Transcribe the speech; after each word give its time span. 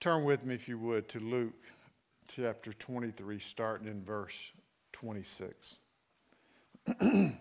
Turn 0.00 0.22
with 0.22 0.44
me, 0.44 0.54
if 0.54 0.68
you 0.68 0.78
would, 0.78 1.08
to 1.08 1.18
Luke 1.18 1.56
chapter 2.28 2.72
23, 2.72 3.40
starting 3.40 3.88
in 3.88 4.04
verse 4.04 4.52
26. 4.92 5.80
the 6.86 7.34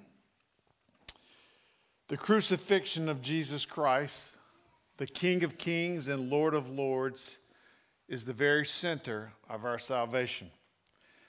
crucifixion 2.18 3.10
of 3.10 3.22
Jesus 3.22 3.64
Christ, 3.64 4.38
the 4.98 5.06
King 5.06 5.44
of 5.44 5.60
Kings 5.60 6.08
and 6.08 6.32
Lord 6.32 6.56
of 6.56 6.72
Lords, 6.72 7.38
is 8.08 8.26
the 8.26 8.34
very 8.34 8.66
center 8.66 9.32
of 9.48 9.64
our 9.64 9.78
salvation. 9.78 10.50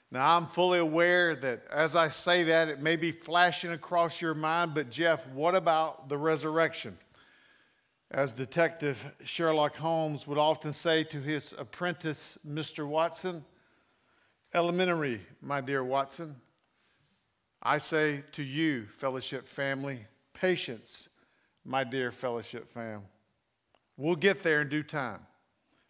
Now, 0.09 0.35
I'm 0.35 0.47
fully 0.47 0.79
aware 0.79 1.35
that 1.35 1.61
as 1.71 1.95
I 1.95 2.07
say 2.07 2.41
that, 2.45 2.69
it 2.69 2.79
may 2.79 2.95
be 2.95 3.11
flashing 3.11 3.71
across 3.71 4.19
your 4.19 4.33
mind, 4.33 4.73
but 4.73 4.89
Jeff, 4.89 5.27
what 5.27 5.53
about 5.53 6.09
the 6.09 6.17
resurrection? 6.17 6.97
As 8.11 8.33
Detective 8.33 9.13
Sherlock 9.23 9.75
Holmes 9.75 10.25
would 10.25 10.39
often 10.39 10.73
say 10.73 11.03
to 11.03 11.21
his 11.21 11.53
apprentice, 11.59 12.39
Mr. 12.47 12.87
Watson, 12.87 13.45
elementary, 14.51 15.21
my 15.41 15.61
dear 15.61 15.83
Watson. 15.83 16.35
I 17.61 17.77
say 17.77 18.23
to 18.31 18.41
you, 18.41 18.87
fellowship 18.87 19.45
family, 19.45 19.99
patience, 20.33 21.09
my 21.63 21.83
dear 21.83 22.11
fellowship 22.11 22.67
fam. 22.67 23.03
We'll 23.95 24.15
get 24.15 24.41
there 24.41 24.61
in 24.61 24.69
due 24.69 24.81
time. 24.81 25.19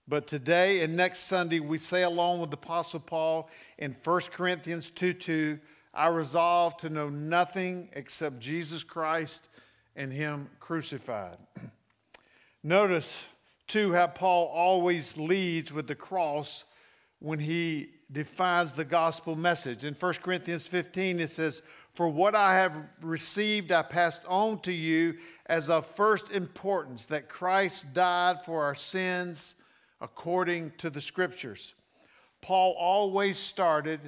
But 0.05 0.27
today 0.27 0.81
and 0.81 0.97
next 0.97 1.21
Sunday, 1.21 1.61
we 1.61 1.77
say 1.77 2.03
along 2.03 2.41
with 2.41 2.51
the 2.51 2.57
Apostle 2.57 2.99
Paul 2.99 3.49
in 3.77 3.95
1 4.03 4.21
Corinthians 4.33 4.91
2 4.91 5.13
2, 5.13 5.59
I 5.93 6.07
resolve 6.07 6.75
to 6.77 6.89
know 6.89 7.07
nothing 7.07 7.87
except 7.93 8.39
Jesus 8.39 8.83
Christ 8.83 9.47
and 9.95 10.11
Him 10.11 10.49
crucified. 10.59 11.37
Notice, 12.63 13.27
too, 13.67 13.93
how 13.93 14.07
Paul 14.07 14.47
always 14.47 15.17
leads 15.17 15.71
with 15.71 15.87
the 15.87 15.95
cross 15.95 16.65
when 17.19 17.39
he 17.39 17.89
defines 18.11 18.73
the 18.73 18.85
gospel 18.85 19.35
message. 19.35 19.83
In 19.83 19.93
1 19.93 20.13
Corinthians 20.15 20.67
15, 20.67 21.19
it 21.19 21.29
says, 21.29 21.61
For 21.93 22.07
what 22.07 22.35
I 22.35 22.55
have 22.55 22.75
received, 23.01 23.71
I 23.71 23.81
passed 23.81 24.23
on 24.27 24.59
to 24.61 24.71
you 24.71 25.17
as 25.45 25.69
of 25.69 25.85
first 25.85 26.31
importance 26.31 27.05
that 27.07 27.29
Christ 27.29 27.93
died 27.93 28.43
for 28.43 28.63
our 28.63 28.75
sins 28.75 29.55
according 30.01 30.71
to 30.77 30.89
the 30.89 31.01
scriptures. 31.01 31.75
Paul 32.41 32.75
always 32.79 33.37
started 33.37 33.99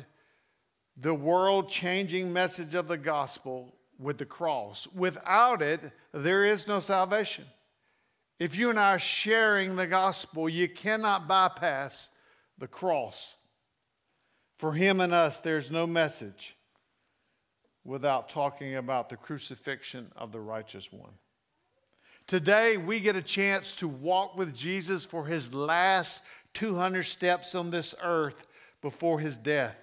the 0.98 1.14
world 1.14 1.70
changing 1.70 2.32
message 2.32 2.76
of 2.76 2.88
the 2.88 2.98
gospel 2.98 3.76
with 4.00 4.18
the 4.18 4.26
cross. 4.26 4.88
Without 4.96 5.62
it, 5.62 5.92
there 6.14 6.46
is 6.46 6.68
no 6.68 6.80
salvation. 6.80 7.46
If 8.42 8.56
you 8.56 8.72
and 8.72 8.80
I 8.80 8.96
are 8.96 8.98
sharing 8.98 9.76
the 9.76 9.86
gospel, 9.86 10.50
you 10.50 10.68
cannot 10.68 11.28
bypass 11.28 12.10
the 12.58 12.68
cross. 12.68 13.36
For 14.58 14.74
him 14.74 15.00
and 15.00 15.14
us, 15.14 15.38
there's 15.38 15.70
no 15.70 15.86
message 15.86 16.58
without 17.86 18.30
talking 18.30 18.78
about 18.78 19.10
the 19.10 19.16
crucifixion 19.16 20.12
of 20.16 20.32
the 20.32 20.40
righteous 20.40 20.92
one. 20.92 21.12
Today, 22.26 22.78
we 22.78 23.00
get 23.00 23.16
a 23.16 23.22
chance 23.22 23.76
to 23.76 23.88
walk 23.88 24.36
with 24.36 24.56
Jesus 24.56 25.06
for 25.06 25.24
his 25.28 25.54
last 25.54 26.24
200 26.56 27.04
steps 27.04 27.54
on 27.54 27.70
this 27.70 27.94
earth 28.02 28.48
before 28.82 29.20
his 29.20 29.38
death. 29.38 29.80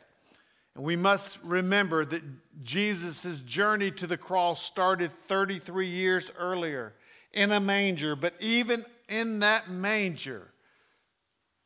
And 0.74 0.82
we 0.82 0.96
must 0.96 1.38
remember 1.44 2.04
that 2.06 2.24
Jesus' 2.64 3.38
journey 3.42 3.92
to 3.92 4.08
the 4.08 4.18
cross 4.18 4.60
started 4.60 5.12
33 5.12 5.86
years 5.86 6.32
earlier 6.36 6.94
in 7.32 7.52
a 7.52 7.60
manger, 7.60 8.16
but 8.16 8.34
even 8.40 8.84
in 9.08 9.40
that 9.40 9.70
manger, 9.70 10.48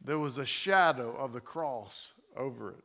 there 0.05 0.19
was 0.19 0.39
a 0.39 0.47
shadow 0.47 1.15
of 1.17 1.33
the 1.33 1.41
cross 1.41 2.13
over 2.37 2.73
it. 2.73 2.85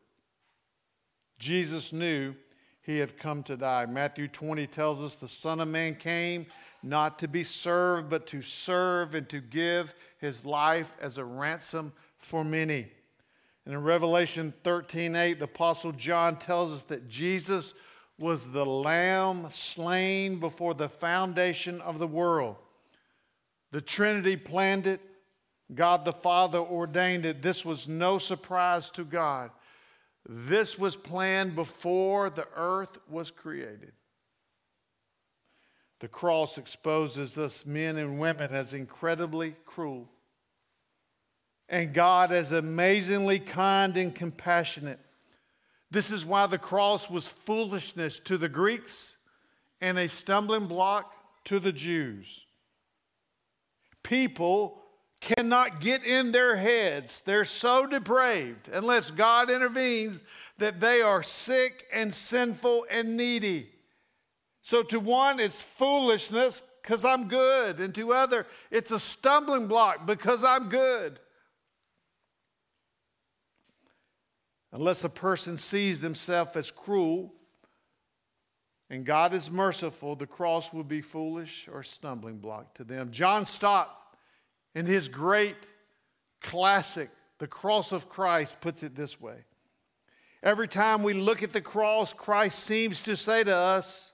Jesus 1.40 1.94
knew 1.94 2.36
he 2.82 2.98
had 2.98 3.18
come 3.18 3.44
to 3.44 3.58
die. 3.58 3.86
Matthew 3.86 4.28
20 4.28 4.66
tells 4.68 5.02
us 5.02 5.16
the 5.16 5.28
Son 5.28 5.60
of 5.60 5.68
Man 5.68 5.96
came 5.96 6.46
not 6.82 7.20
to 7.20 7.28
be 7.28 7.44
served, 7.44 8.10
but 8.10 8.26
to 8.28 8.42
serve 8.42 9.14
and 9.14 9.28
to 9.30 9.42
give 9.42 9.94
his 10.20 10.46
life 10.46 10.96
as 11.02 11.18
a 11.18 11.26
ransom 11.26 11.92
for 12.18 12.44
many. 12.44 12.88
And 13.66 13.74
in 13.74 13.84
Revelation 13.84 14.54
13 14.64 15.16
8, 15.16 15.40
the 15.40 15.46
Apostle 15.46 15.92
John 15.92 16.38
tells 16.38 16.72
us 16.72 16.84
that 16.84 17.10
Jesus 17.10 17.74
was 18.18 18.50
the 18.50 18.66
Lamb 18.66 19.48
slain 19.50 20.40
before 20.40 20.74
the 20.74 20.90
foundation 20.90 21.82
of 21.82 22.00
the 22.00 22.08
world. 22.08 22.56
The 23.72 23.82
Trinity 23.82 24.38
planned 24.38 24.88
it, 24.88 25.02
God 25.74 26.06
the 26.06 26.14
Father 26.14 26.60
ordained 26.60 27.26
it. 27.26 27.42
This 27.42 27.66
was 27.66 27.88
no 27.88 28.18
surprise 28.18 28.90
to 28.92 29.04
God. 29.04 29.52
This 30.28 30.78
was 30.78 30.96
planned 30.96 31.56
before 31.56 32.30
the 32.30 32.48
earth 32.56 32.98
was 33.10 33.32
created. 33.32 33.92
The 36.00 36.08
cross 36.08 36.58
exposes 36.58 37.38
us 37.38 37.66
men 37.66 37.98
and 37.98 38.20
women 38.20 38.52
as 38.52 38.74
incredibly 38.74 39.56
cruel, 39.66 40.10
and 41.70 41.94
God 41.94 42.32
as 42.32 42.52
amazingly 42.52 43.40
kind 43.40 43.98
and 43.98 44.14
compassionate. 44.14 45.00
This 45.90 46.12
is 46.12 46.26
why 46.26 46.46
the 46.46 46.58
cross 46.58 47.10
was 47.10 47.28
foolishness 47.28 48.20
to 48.20 48.38
the 48.38 48.50
Greeks 48.50 49.18
and 49.82 49.98
a 49.98 50.08
stumbling 50.08 50.68
block 50.68 51.14
to 51.46 51.60
the 51.60 51.72
Jews 51.72 52.47
people 54.08 54.82
cannot 55.20 55.82
get 55.82 56.06
in 56.06 56.32
their 56.32 56.56
heads. 56.56 57.22
They're 57.22 57.46
so 57.46 57.86
depraved 57.86 58.70
unless 58.72 59.12
God 59.12 59.50
intervenes 59.50 60.24
that 60.60 60.80
they 60.80 61.02
are 61.02 61.22
sick 61.24 61.86
and 61.94 62.14
sinful 62.14 62.86
and 62.90 63.18
needy. 63.18 63.70
So 64.62 64.84
to 64.84 65.00
one, 65.00 65.40
it's 65.40 65.62
foolishness 65.62 66.62
because 66.82 67.04
I'm 67.04 67.28
good, 67.28 67.80
and 67.80 67.94
to 67.96 68.14
other, 68.14 68.46
it's 68.72 68.92
a 68.92 69.00
stumbling 69.00 69.68
block 69.68 70.06
because 70.06 70.44
I'm 70.44 70.70
good. 70.70 71.20
Unless 74.72 75.04
a 75.04 75.10
person 75.10 75.58
sees 75.58 76.00
themselves 76.00 76.56
as 76.56 76.72
cruel 76.72 77.34
and 78.90 79.06
God 79.06 79.34
is 79.34 79.52
merciful, 79.52 80.16
the 80.16 80.28
cross 80.28 80.72
will 80.72 80.84
be 80.84 81.02
foolish 81.02 81.68
or 81.72 81.84
stumbling 81.84 82.38
block 82.38 82.74
to 82.76 82.84
them. 82.84 83.12
John 83.12 83.46
Stott, 83.46 83.94
in 84.76 84.86
his 84.86 85.10
great 85.10 85.58
classic, 86.42 87.10
The 87.40 87.48
Cross 87.48 87.92
of 87.92 88.10
Christ, 88.10 88.62
puts 88.62 88.84
it 88.84 88.96
this 88.96 89.20
way 89.20 89.44
Every 90.42 90.68
time 90.68 91.04
we 91.04 91.14
look 91.14 91.44
at 91.44 91.52
the 91.52 91.62
cross, 91.62 92.14
Christ 92.14 92.60
seems 92.60 93.02
to 93.02 93.16
say 93.16 93.44
to 93.44 93.56
us, 93.56 94.14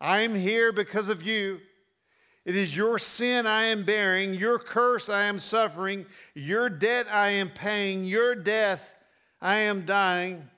I 0.00 0.20
am 0.20 0.34
here 0.34 0.72
because 0.72 1.08
of 1.08 1.22
you. 1.22 1.60
It 2.44 2.56
is 2.56 2.76
your 2.76 2.98
sin 2.98 3.46
I 3.46 3.66
am 3.66 3.84
bearing, 3.84 4.34
your 4.34 4.58
curse 4.58 5.08
I 5.08 5.24
am 5.24 5.38
suffering, 5.38 6.06
your 6.34 6.68
debt 6.68 7.06
I 7.08 7.28
am 7.30 7.50
paying, 7.50 8.04
your 8.04 8.34
death 8.34 8.96
I 9.40 9.58
am 9.58 9.84
dying. 9.84 10.48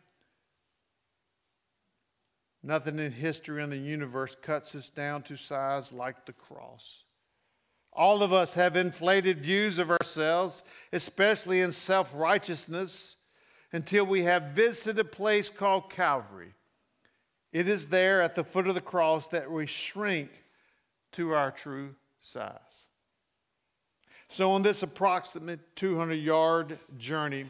Nothing 2.66 2.98
in 2.98 3.12
history 3.12 3.62
and 3.62 3.70
the 3.70 3.76
universe 3.76 4.34
cuts 4.41 4.75
us 4.75 4.88
down 4.88 5.22
to 5.25 5.36
size 5.36 5.92
like 5.92 6.25
the 6.25 6.32
cross. 6.32 7.04
All 7.92 8.22
of 8.22 8.32
us 8.32 8.54
have 8.54 8.75
inflated 8.75 9.38
views 9.38 9.78
of 9.78 9.91
ourselves, 9.91 10.62
especially 10.91 11.60
in 11.60 11.72
self 11.72 12.10
righteousness, 12.14 13.16
until 13.70 14.06
we 14.06 14.25
have 14.25 14.54
visited 14.54 14.98
a 14.98 15.04
place 15.04 15.50
called 15.50 15.91
Calvary. 15.91 16.54
It 17.52 17.69
is 17.69 17.88
there 17.88 18.22
at 18.22 18.34
the 18.34 18.42
foot 18.42 18.66
of 18.66 18.75
the 18.75 18.81
cross 18.81 19.28
that 19.28 19.50
we 19.50 19.66
shrink 19.66 20.31
to 21.12 21.32
our 21.32 21.50
true 21.50 21.94
size. 22.19 22.84
So, 24.26 24.52
on 24.52 24.62
this 24.62 24.82
approximate 24.82 25.76
200 25.76 26.14
yard 26.14 26.78
journey 26.96 27.44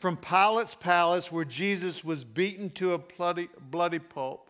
from 0.00 0.16
Pilate's 0.16 0.74
palace, 0.74 1.30
where 1.30 1.44
Jesus 1.44 2.02
was 2.02 2.24
beaten 2.24 2.70
to 2.70 2.94
a 2.94 2.98
bloody, 2.98 3.48
bloody 3.70 3.98
pulp, 3.98 4.45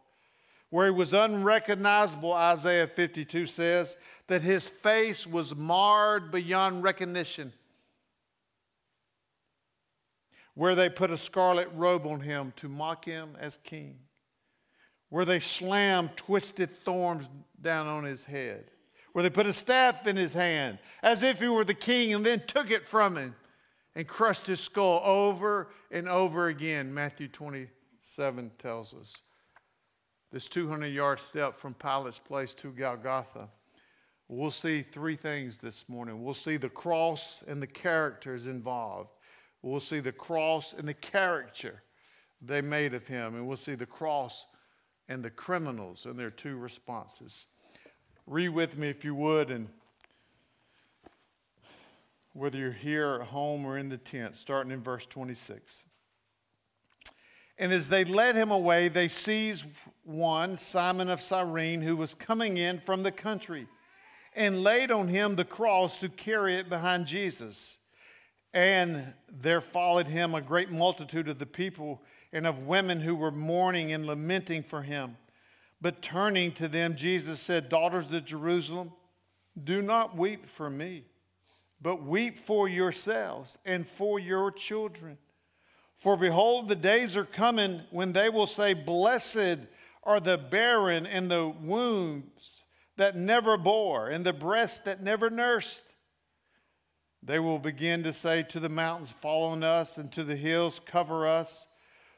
where 0.77 0.85
he 0.85 0.93
was 0.93 1.15
unrecognizable, 1.15 2.35
Isaiah 2.35 2.87
52 2.87 3.47
says, 3.47 3.97
that 4.27 4.43
his 4.43 4.69
face 4.69 5.27
was 5.27 5.57
marred 5.57 6.31
beyond 6.31 6.83
recognition. 6.83 7.51
Where 10.53 10.75
they 10.75 10.91
put 10.91 11.11
a 11.11 11.17
scarlet 11.17 11.71
robe 11.75 12.07
on 12.07 12.21
him 12.21 12.53
to 12.57 12.69
mock 12.69 13.07
him 13.07 13.39
as 13.41 13.57
king. 13.65 13.97
Where 15.09 15.25
they 15.25 15.39
slammed 15.39 16.15
twisted 16.15 16.77
thorns 16.77 17.31
down 17.63 17.87
on 17.87 18.05
his 18.05 18.23
head. 18.23 18.71
Where 19.15 19.23
they 19.23 19.31
put 19.31 19.47
a 19.47 19.55
staff 19.55 20.07
in 20.07 20.15
his 20.15 20.35
hand 20.35 20.79
as 21.03 21.23
if 21.23 21.41
he 21.41 21.49
were 21.49 21.65
the 21.65 21.73
king 21.73 22.13
and 22.13 22.27
then 22.27 22.43
took 22.47 22.71
it 22.71 22.87
from 22.87 23.17
him 23.17 23.35
and 23.95 24.07
crushed 24.07 24.47
his 24.47 24.61
skull 24.61 25.01
over 25.07 25.69
and 25.91 26.07
over 26.07 26.49
again, 26.49 26.93
Matthew 26.93 27.29
27 27.29 28.51
tells 28.59 28.93
us 28.93 29.23
this 30.37 30.49
200 30.49 30.89
yard 30.89 31.19
step 31.19 31.57
from 31.57 31.73
Pilate's 31.73 32.19
place 32.19 32.53
to 32.53 32.71
Golgotha 32.71 33.49
We'll 34.29 34.51
see 34.51 34.83
three 34.83 35.17
things 35.17 35.57
this 35.57 35.89
morning. 35.89 36.23
We'll 36.23 36.35
see 36.35 36.59
the 36.59 36.69
cross 36.69 37.43
and 37.49 37.63
the 37.63 37.67
characters 37.67 38.47
involved. 38.47 39.09
We'll 39.63 39.81
see 39.81 40.01
the 40.01 40.13
cross 40.13 40.75
and 40.75 40.87
the 40.87 40.93
character 40.93 41.83
they 42.43 42.61
made 42.61 42.93
of 42.93 43.07
him. 43.07 43.35
And 43.35 43.49
we'll 43.49 43.57
see 43.57 43.77
the 43.77 43.87
cross 43.87 44.47
and 45.09 45.25
the 45.25 45.31
criminals 45.31 46.05
and 46.05 46.19
their 46.19 46.29
two 46.29 46.59
responses. 46.59 47.47
Read 48.27 48.51
with 48.51 48.77
me 48.77 48.91
if 48.91 49.07
you 49.07 49.15
would, 49.15 49.51
and 49.51 49.71
whether 52.35 52.59
you're 52.59 52.73
here 52.73 53.21
at 53.23 53.29
home 53.29 53.65
or 53.65 53.79
in 53.79 53.89
the 53.89 53.97
tent, 53.97 54.37
starting 54.37 54.71
in 54.71 54.83
verse 54.83 55.07
26. 55.07 55.87
And 57.59 57.73
as 57.73 57.89
they 57.89 58.05
led 58.05 58.37
him 58.37 58.51
away, 58.51 58.89
they 58.89 59.09
seized 59.09 59.67
one, 60.05 60.57
Simon 60.57 61.09
of 61.09 61.21
Cyrene, 61.21 61.81
who 61.81 61.97
was 61.97 62.15
coming 62.15 62.59
in 62.59 62.79
from 62.79 63.03
the 63.03 63.13
country, 63.13 63.67
and 64.35 64.63
laid 64.63 64.91
on 64.91 65.09
him 65.09 65.37
the 65.37 65.45
cross 65.45 65.99
to 65.99 66.09
carry 66.09 66.57
it 66.57 66.69
behind 66.69 67.07
Jesus. 67.07 67.79
And 68.53 69.15
there 69.31 69.61
followed 69.61 70.07
him 70.07 70.35
a 70.35 70.41
great 70.41 70.71
multitude 70.71 71.29
of 71.29 71.39
the 71.39 71.47
people 71.47 72.03
and 72.33 72.47
of 72.47 72.67
women 72.67 73.01
who 73.01 73.15
were 73.15 73.31
mourning 73.31 73.93
and 73.93 74.07
lamenting 74.07 74.63
for 74.63 74.83
him. 74.83 75.17
But 75.81 76.03
turning 76.03 76.53
to 76.53 76.69
them, 76.69 76.97
Jesus 76.97 77.41
said, 77.41 77.69
Daughters 77.69 78.13
of 78.13 78.25
Jerusalem, 78.25 78.93
do 79.63 79.81
not 79.81 80.17
weep 80.17 80.47
for 80.47 80.69
me, 80.69 81.05
but 81.81 82.03
weep 82.03 82.37
for 82.37 82.69
yourselves 82.69 83.59
and 83.65 83.87
for 83.87 84.19
your 84.19 84.51
children. 84.51 85.19
For 85.97 86.17
behold, 86.17 86.69
the 86.69 86.77
days 86.77 87.17
are 87.17 87.25
coming 87.25 87.83
when 87.91 88.13
they 88.13 88.29
will 88.29 88.47
say, 88.47 88.75
Blessed 88.75 89.59
are 90.03 90.21
the 90.21 90.39
barren 90.39 91.07
and 91.07 91.31
the 91.31 91.49
wombs 91.49 92.63
that 92.97 93.17
never 93.17 93.57
bore, 93.57 94.09
and 94.09 94.25
the 94.25 94.33
breasts 94.33 94.81
that 94.81 95.03
never 95.03 95.31
nursed. 95.31 95.83
They 97.23 97.39
will 97.39 97.59
begin 97.59 98.05
to 98.05 98.13
say 98.13 98.43
to 98.45 98.61
the 98.61 98.69
mountains, 98.69 99.11
Fall 99.11 99.51
on 99.51 99.65
us, 99.65 99.99
and 99.99 100.13
to 100.13 100.23
the 100.23 100.37
hills, 100.37 100.81
Cover 100.85 101.27
us. 101.27 101.67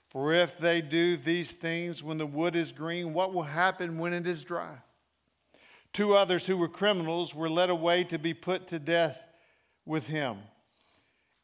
For 0.08 0.32
if 0.32 0.58
they 0.58 0.80
do 0.80 1.16
these 1.16 1.54
things 1.54 2.02
when 2.02 2.18
the 2.18 2.26
wood 2.26 2.56
is 2.56 2.72
green, 2.72 3.12
what 3.12 3.32
will 3.32 3.42
happen 3.42 3.98
when 3.98 4.12
it 4.12 4.26
is 4.26 4.44
dry? 4.44 4.78
Two 5.92 6.14
others 6.14 6.46
who 6.46 6.56
were 6.56 6.68
criminals 6.68 7.34
were 7.34 7.48
led 7.48 7.70
away 7.70 8.04
to 8.04 8.18
be 8.18 8.34
put 8.34 8.66
to 8.68 8.78
death 8.78 9.26
with 9.84 10.06
him. 10.06 10.38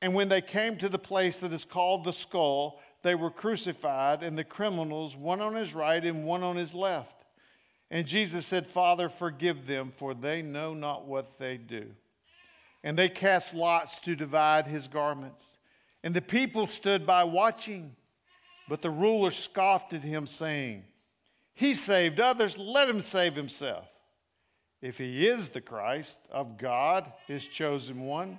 And 0.05 0.12
when 0.12 0.29
they 0.29 0.43
came 0.43 0.77
to 0.77 0.91
the 0.91 0.99
place 0.99 1.39
that 1.39 1.55
is 1.55 1.65
called 1.65 2.05
the 2.05 2.12
skull, 2.12 2.79
they 3.01 3.15
were 3.15 3.31
crucified, 3.31 4.23
and 4.23 4.37
the 4.37 4.45
criminals, 4.45 5.17
one 5.17 5.41
on 5.41 5.55
his 5.55 5.75
right 5.75 6.05
and 6.05 6.27
one 6.27 6.43
on 6.43 6.56
his 6.56 6.75
left. 6.75 7.25
And 7.91 8.06
Jesus 8.06 8.45
said, 8.45 8.67
Father, 8.67 9.09
forgive 9.09 9.67
them, 9.67 9.91
for 9.97 10.12
they 10.12 10.43
know 10.43 10.75
not 10.75 11.06
what 11.06 11.39
they 11.39 11.56
do. 11.56 11.87
And 12.83 12.99
they 12.99 13.09
cast 13.09 13.55
lots 13.55 13.99
to 14.01 14.15
divide 14.15 14.67
his 14.67 14.89
garments. 14.89 15.56
And 16.03 16.12
the 16.12 16.21
people 16.21 16.67
stood 16.67 17.07
by 17.07 17.25
watching. 17.25 17.97
But 18.69 18.83
the 18.83 18.91
ruler 18.91 19.31
scoffed 19.31 19.95
at 19.95 20.03
him, 20.03 20.27
saying, 20.27 20.85
He 21.55 21.73
saved 21.73 22.21
others, 22.21 22.59
let 22.59 22.91
him 22.91 23.00
save 23.00 23.35
himself. 23.35 23.89
If 24.83 24.99
he 24.99 25.27
is 25.27 25.49
the 25.49 25.62
Christ 25.62 26.21
of 26.31 26.59
God, 26.59 27.11
his 27.27 27.47
chosen 27.47 28.03
one. 28.03 28.39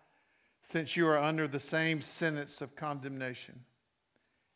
since 0.71 0.95
you 0.95 1.05
are 1.05 1.17
under 1.17 1.49
the 1.49 1.59
same 1.59 2.01
sentence 2.01 2.61
of 2.61 2.77
condemnation. 2.77 3.59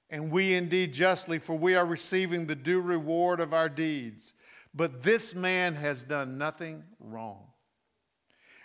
And 0.09 0.31
we 0.31 0.53
indeed 0.53 0.93
justly, 0.93 1.39
for 1.39 1.57
we 1.57 1.75
are 1.75 1.85
receiving 1.85 2.45
the 2.45 2.55
due 2.55 2.79
reward 2.79 3.41
of 3.41 3.53
our 3.53 3.67
deeds. 3.67 4.33
But 4.73 5.03
this 5.03 5.35
man 5.35 5.75
has 5.75 6.03
done 6.03 6.37
nothing 6.37 6.83
wrong. 7.01 7.47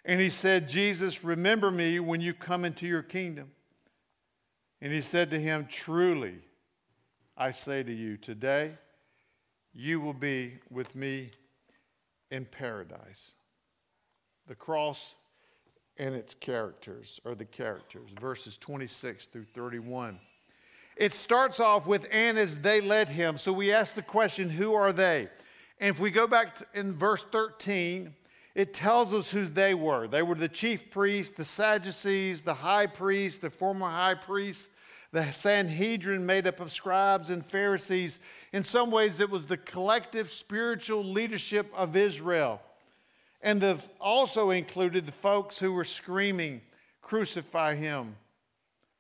And 0.05 0.21
he 0.21 0.31
said, 0.31 0.69
Jesus, 0.69 1.25
remember 1.25 1.73
me 1.73 1.99
when 1.99 2.21
you 2.21 2.35
come 2.35 2.65
into 2.65 2.87
your 2.87 3.03
kingdom. 3.03 3.51
And 4.81 4.93
he 4.93 5.01
said 5.01 5.31
to 5.31 5.41
him, 5.41 5.67
Truly, 5.69 6.37
I 7.37 7.51
say 7.51 7.83
to 7.83 7.93
you, 7.93 8.17
today 8.17 8.73
you 9.75 10.01
will 10.01 10.15
be 10.15 10.59
with 10.71 10.95
me 10.95 11.33
in 12.31 12.45
paradise. 12.45 13.35
The 14.47 14.55
cross 14.55 15.17
and 16.01 16.15
its 16.15 16.33
characters, 16.33 17.21
or 17.27 17.35
the 17.35 17.45
characters, 17.45 18.13
verses 18.19 18.57
26 18.57 19.27
through 19.27 19.45
31. 19.45 20.19
It 20.97 21.13
starts 21.13 21.61
off 21.61 21.87
with, 21.87 22.09
and 22.11 22.39
as 22.39 22.57
they 22.57 22.81
led 22.81 23.09
him. 23.09 23.37
So 23.37 23.53
we 23.53 23.71
ask 23.71 23.95
the 23.95 24.03
question, 24.03 24.49
who 24.49 24.73
are 24.73 24.95
they? 24.95 25.29
And 25.79 25.91
if 25.91 26.01
we 26.01 26.11
go 26.11 26.27
back 26.27 26.57
in 26.73 26.95
verse 26.95 27.25
13, 27.31 28.15
it 28.55 28.73
tells 28.73 29.13
us 29.13 29.31
who 29.31 29.45
they 29.45 29.75
were. 29.75 30.09
They 30.09 30.23
were 30.23 30.35
the 30.35 30.49
chief 30.49 30.91
priests, 30.91 31.37
the 31.37 31.45
Sadducees, 31.45 32.43
the 32.43 32.55
high 32.55 32.87
priest, 32.87 33.43
the 33.43 33.51
former 33.51 33.87
high 33.87 34.15
priest, 34.15 34.71
the 35.13 35.31
Sanhedrin 35.31 36.25
made 36.25 36.47
up 36.47 36.61
of 36.61 36.73
scribes 36.73 37.29
and 37.29 37.45
Pharisees. 37.45 38.21
In 38.55 38.63
some 38.63 38.91
ways, 38.91 39.21
it 39.21 39.29
was 39.29 39.47
the 39.47 39.59
collective 39.59 40.31
spiritual 40.31 41.05
leadership 41.05 41.71
of 41.75 41.95
Israel. 41.95 42.63
And 43.43 43.61
the, 43.61 43.81
also 44.01 44.51
included 44.51 45.07
the 45.07 45.13
folks 45.13 45.59
who 45.59 45.73
were 45.73 45.85
screaming, 45.85 46.61
Crucify 47.01 47.75
him, 47.75 48.17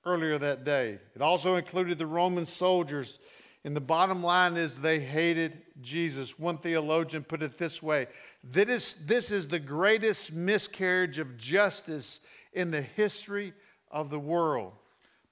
earlier 0.05 0.39
that 0.39 0.65
day. 0.65 0.99
It 1.15 1.23
also 1.23 1.57
included 1.57 1.99
the 1.99 2.07
Roman 2.07 2.47
soldiers. 2.47 3.19
And 3.65 3.77
the 3.77 3.81
bottom 3.81 4.23
line 4.23 4.57
is 4.57 4.79
they 4.79 4.99
hated 4.99 5.63
Jesus. 5.83 6.39
One 6.39 6.57
theologian 6.57 7.23
put 7.23 7.43
it 7.43 7.59
this 7.59 7.83
way 7.83 8.07
this 8.43 8.69
is, 8.69 9.07
this 9.07 9.31
is 9.31 9.49
the 9.49 9.59
greatest 9.59 10.33
miscarriage 10.33 11.19
of 11.19 11.37
justice 11.37 12.21
in 12.53 12.71
the 12.71 12.83
history 12.83 13.53
of 13.91 14.09
the 14.11 14.19
world. 14.19 14.73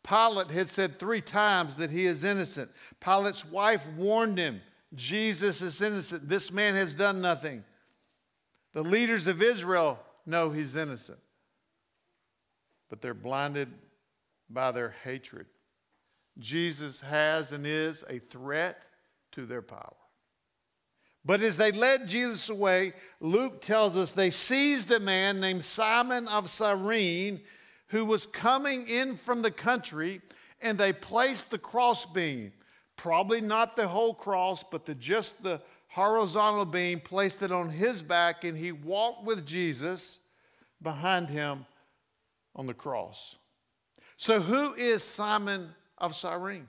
Pilate 0.02 0.50
had 0.50 0.68
said 0.68 0.98
three 0.98 1.20
times 1.20 1.76
that 1.76 1.90
he 1.90 2.06
is 2.06 2.24
innocent. 2.24 2.70
Pilate's 3.00 3.44
wife 3.44 3.86
warned 3.96 4.38
him 4.38 4.60
Jesus 4.94 5.60
is 5.60 5.82
innocent. 5.82 6.28
This 6.28 6.52
man 6.52 6.74
has 6.74 6.94
done 6.94 7.20
nothing. 7.20 7.64
The 8.74 8.82
leaders 8.82 9.26
of 9.26 9.42
Israel 9.42 9.98
know 10.26 10.50
he's 10.50 10.76
innocent, 10.76 11.18
but 12.90 13.00
they're 13.00 13.14
blinded 13.14 13.68
by 14.50 14.72
their 14.72 14.94
hatred. 15.04 15.46
Jesus 16.38 17.00
has 17.00 17.52
and 17.52 17.66
is 17.66 18.04
a 18.08 18.18
threat 18.18 18.82
to 19.32 19.46
their 19.46 19.62
power. 19.62 19.94
But 21.24 21.42
as 21.42 21.56
they 21.56 21.72
led 21.72 22.08
Jesus 22.08 22.48
away, 22.48 22.94
Luke 23.20 23.60
tells 23.60 23.96
us 23.96 24.12
they 24.12 24.30
seized 24.30 24.90
a 24.90 25.00
man 25.00 25.40
named 25.40 25.64
Simon 25.64 26.28
of 26.28 26.48
Cyrene 26.48 27.40
who 27.88 28.04
was 28.04 28.26
coming 28.26 28.86
in 28.86 29.16
from 29.16 29.42
the 29.42 29.50
country, 29.50 30.20
and 30.60 30.78
they 30.78 30.92
placed 30.92 31.50
the 31.50 31.58
crossbeam, 31.58 32.52
probably 32.96 33.40
not 33.40 33.76
the 33.76 33.88
whole 33.88 34.14
cross, 34.14 34.62
but 34.62 34.84
the, 34.84 34.94
just 34.94 35.42
the 35.42 35.60
horizontal 35.88 36.64
beam, 36.64 37.00
placed 37.00 37.42
it 37.42 37.50
on 37.50 37.70
his 37.70 38.02
back, 38.02 38.44
and 38.44 38.56
he 38.56 38.72
walked 38.72 39.24
with 39.24 39.46
Jesus 39.46 40.18
behind 40.80 41.28
him 41.28 41.66
on 42.54 42.66
the 42.66 42.74
cross. 42.74 43.36
So, 44.16 44.40
who 44.40 44.74
is 44.74 45.02
Simon 45.02 45.74
of 45.96 46.14
Cyrene? 46.14 46.68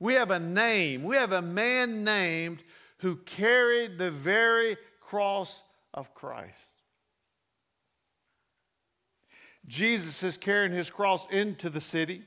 We 0.00 0.14
have 0.14 0.30
a 0.30 0.38
name. 0.38 1.02
We 1.02 1.16
have 1.16 1.32
a 1.32 1.42
man 1.42 2.04
named 2.04 2.62
who 2.98 3.16
carried 3.16 3.98
the 3.98 4.10
very 4.10 4.76
cross 5.00 5.62
of 5.94 6.14
Christ. 6.14 6.80
Jesus 9.66 10.22
is 10.22 10.36
carrying 10.36 10.72
his 10.72 10.90
cross 10.90 11.26
into 11.30 11.68
the 11.68 11.80
city. 11.80 12.22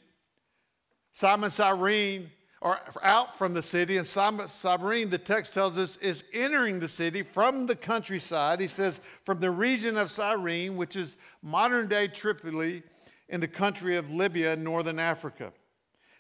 Simon 1.12 1.50
Cyrene, 1.50 2.30
or 2.62 2.80
out 3.02 3.36
from 3.36 3.56
the 3.56 3.62
city, 3.62 3.98
and 3.98 4.06
Cyrene, 4.06 5.10
the 5.10 5.18
text 5.18 5.56
tells 5.56 5.80
us, 5.80 5.98
is 5.98 6.24
entering 6.32 6.80
the 6.80 6.88
city 6.88 7.24
from 7.24 7.66
the 7.66 7.76
countryside. 7.76 8.60
He 8.60 8.68
says, 8.68 9.02
from 9.26 9.40
the 9.40 9.50
region 9.50 9.98
of 9.98 10.12
Cyrene, 10.12 10.78
which 10.78 10.96
is 10.96 11.18
modern 11.42 11.88
day 11.88 12.08
Tripoli 12.08 12.84
in 13.30 13.40
the 13.40 13.48
country 13.48 13.98
of 13.98 14.12
Libya 14.12 14.54
in 14.54 14.64
northern 14.64 15.00
Africa. 15.00 15.52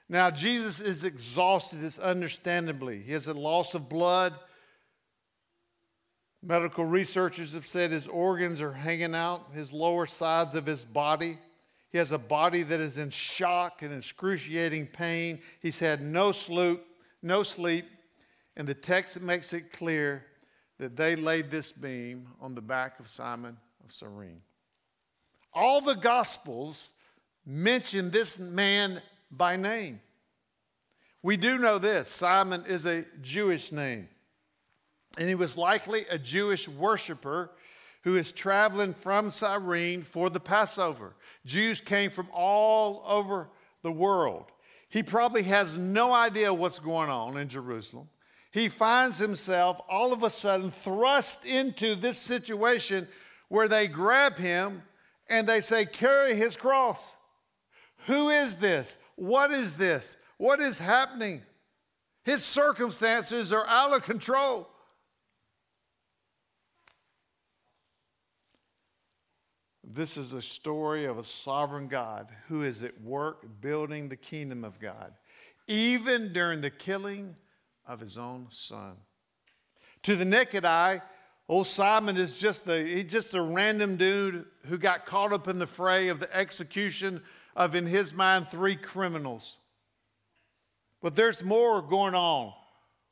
Now, 0.09 0.31
Jesus 0.31 0.81
is 0.81 1.05
exhausted, 1.05 1.83
it's 1.83 1.99
understandably. 1.99 3.01
He 3.01 3.11
has 3.11 3.27
a 3.27 3.33
loss 3.35 3.75
of 3.75 3.87
blood. 3.87 4.33
Medical 6.41 6.85
researchers 6.85 7.53
have 7.53 7.67
said 7.67 7.91
his 7.91 8.07
organs 8.07 8.61
are 8.61 8.73
hanging 8.73 9.13
out, 9.13 9.53
his 9.53 9.71
lower 9.71 10.07
sides 10.07 10.55
of 10.55 10.65
his 10.65 10.83
body. 10.83 11.37
He 11.91 11.97
has 11.97 12.13
a 12.13 12.17
body 12.17 12.63
that 12.63 12.79
is 12.79 12.97
in 12.97 13.09
shock 13.09 13.81
and 13.81 13.93
excruciating 13.93 14.87
pain. 14.87 15.41
He's 15.61 15.79
had 15.79 16.01
no 16.01 16.31
sleep, 16.31 16.81
no 17.21 17.43
sleep, 17.43 17.85
and 18.55 18.67
the 18.67 18.73
text 18.73 19.19
makes 19.19 19.51
it 19.53 19.73
clear 19.73 20.25
that 20.79 20.95
they 20.95 21.15
laid 21.15 21.51
this 21.51 21.73
beam 21.73 22.27
on 22.39 22.55
the 22.55 22.61
back 22.61 22.99
of 22.99 23.09
Simon 23.09 23.57
of 23.83 23.91
Cyrene. 23.91 24.41
All 25.53 25.81
the 25.81 25.95
gospels 25.95 26.93
mention 27.45 28.09
this 28.09 28.39
man 28.39 29.01
by 29.29 29.57
name. 29.57 29.99
We 31.21 31.37
do 31.37 31.57
know 31.57 31.77
this 31.77 32.07
Simon 32.07 32.63
is 32.67 32.85
a 32.85 33.05
Jewish 33.21 33.71
name, 33.71 34.07
and 35.17 35.27
he 35.27 35.35
was 35.35 35.57
likely 35.57 36.05
a 36.09 36.17
Jewish 36.17 36.67
worshiper 36.67 37.51
who 38.03 38.17
is 38.17 38.31
traveling 38.31 38.93
from 38.93 39.29
Cyrene 39.29 40.03
for 40.03 40.29
the 40.29 40.39
Passover. 40.39 41.15
Jews 41.45 41.79
came 41.81 42.09
from 42.09 42.29
all 42.33 43.03
over 43.05 43.49
the 43.83 43.91
world. 43.91 44.45
He 44.89 45.03
probably 45.03 45.43
has 45.43 45.77
no 45.77 46.13
idea 46.13 46.53
what's 46.53 46.79
going 46.79 47.09
on 47.09 47.37
in 47.37 47.47
Jerusalem. 47.47 48.09
He 48.51 48.67
finds 48.67 49.17
himself 49.17 49.79
all 49.89 50.11
of 50.11 50.23
a 50.23 50.29
sudden 50.29 50.71
thrust 50.71 51.45
into 51.45 51.95
this 51.95 52.17
situation 52.17 53.07
where 53.47 53.67
they 53.67 53.87
grab 53.87 54.37
him 54.37 54.83
and 55.29 55.47
they 55.47 55.61
say, 55.61 55.85
Carry 55.85 56.35
his 56.35 56.57
cross. 56.57 57.15
Who 58.07 58.29
is 58.29 58.55
this? 58.57 58.97
What 59.15 59.51
is 59.51 59.73
this? 59.73 60.17
What 60.37 60.59
is 60.59 60.79
happening? 60.79 61.43
His 62.23 62.43
circumstances 62.43 63.53
are 63.53 63.65
out 63.67 63.95
of 63.95 64.03
control. 64.03 64.67
This 69.93 70.15
is 70.15 70.31
a 70.31 70.41
story 70.41 71.03
of 71.03 71.17
a 71.17 71.23
sovereign 71.23 71.89
God 71.89 72.29
who 72.47 72.63
is 72.63 72.81
at 72.81 73.01
work 73.01 73.45
building 73.59 74.07
the 74.07 74.15
kingdom 74.15 74.63
of 74.63 74.79
God, 74.79 75.11
even 75.67 76.31
during 76.31 76.61
the 76.61 76.69
killing 76.69 77.35
of 77.85 77.99
his 77.99 78.17
own 78.17 78.47
son. 78.49 78.95
To 80.03 80.15
the 80.15 80.23
naked 80.23 80.63
eye, 80.63 81.01
old 81.49 81.67
Simon 81.67 82.15
is 82.15 82.37
just 82.37 82.69
a, 82.69 82.81
he's 82.81 83.11
just 83.11 83.33
a 83.33 83.41
random 83.41 83.97
dude 83.97 84.45
who 84.67 84.77
got 84.77 85.05
caught 85.05 85.33
up 85.33 85.49
in 85.49 85.59
the 85.59 85.67
fray 85.67 86.07
of 86.07 86.21
the 86.21 86.33
execution 86.33 87.21
of, 87.57 87.75
in 87.75 87.85
his 87.85 88.13
mind, 88.13 88.47
three 88.47 88.77
criminals. 88.77 89.57
But 91.01 91.15
there's 91.15 91.43
more 91.43 91.81
going 91.81 92.15
on 92.15 92.53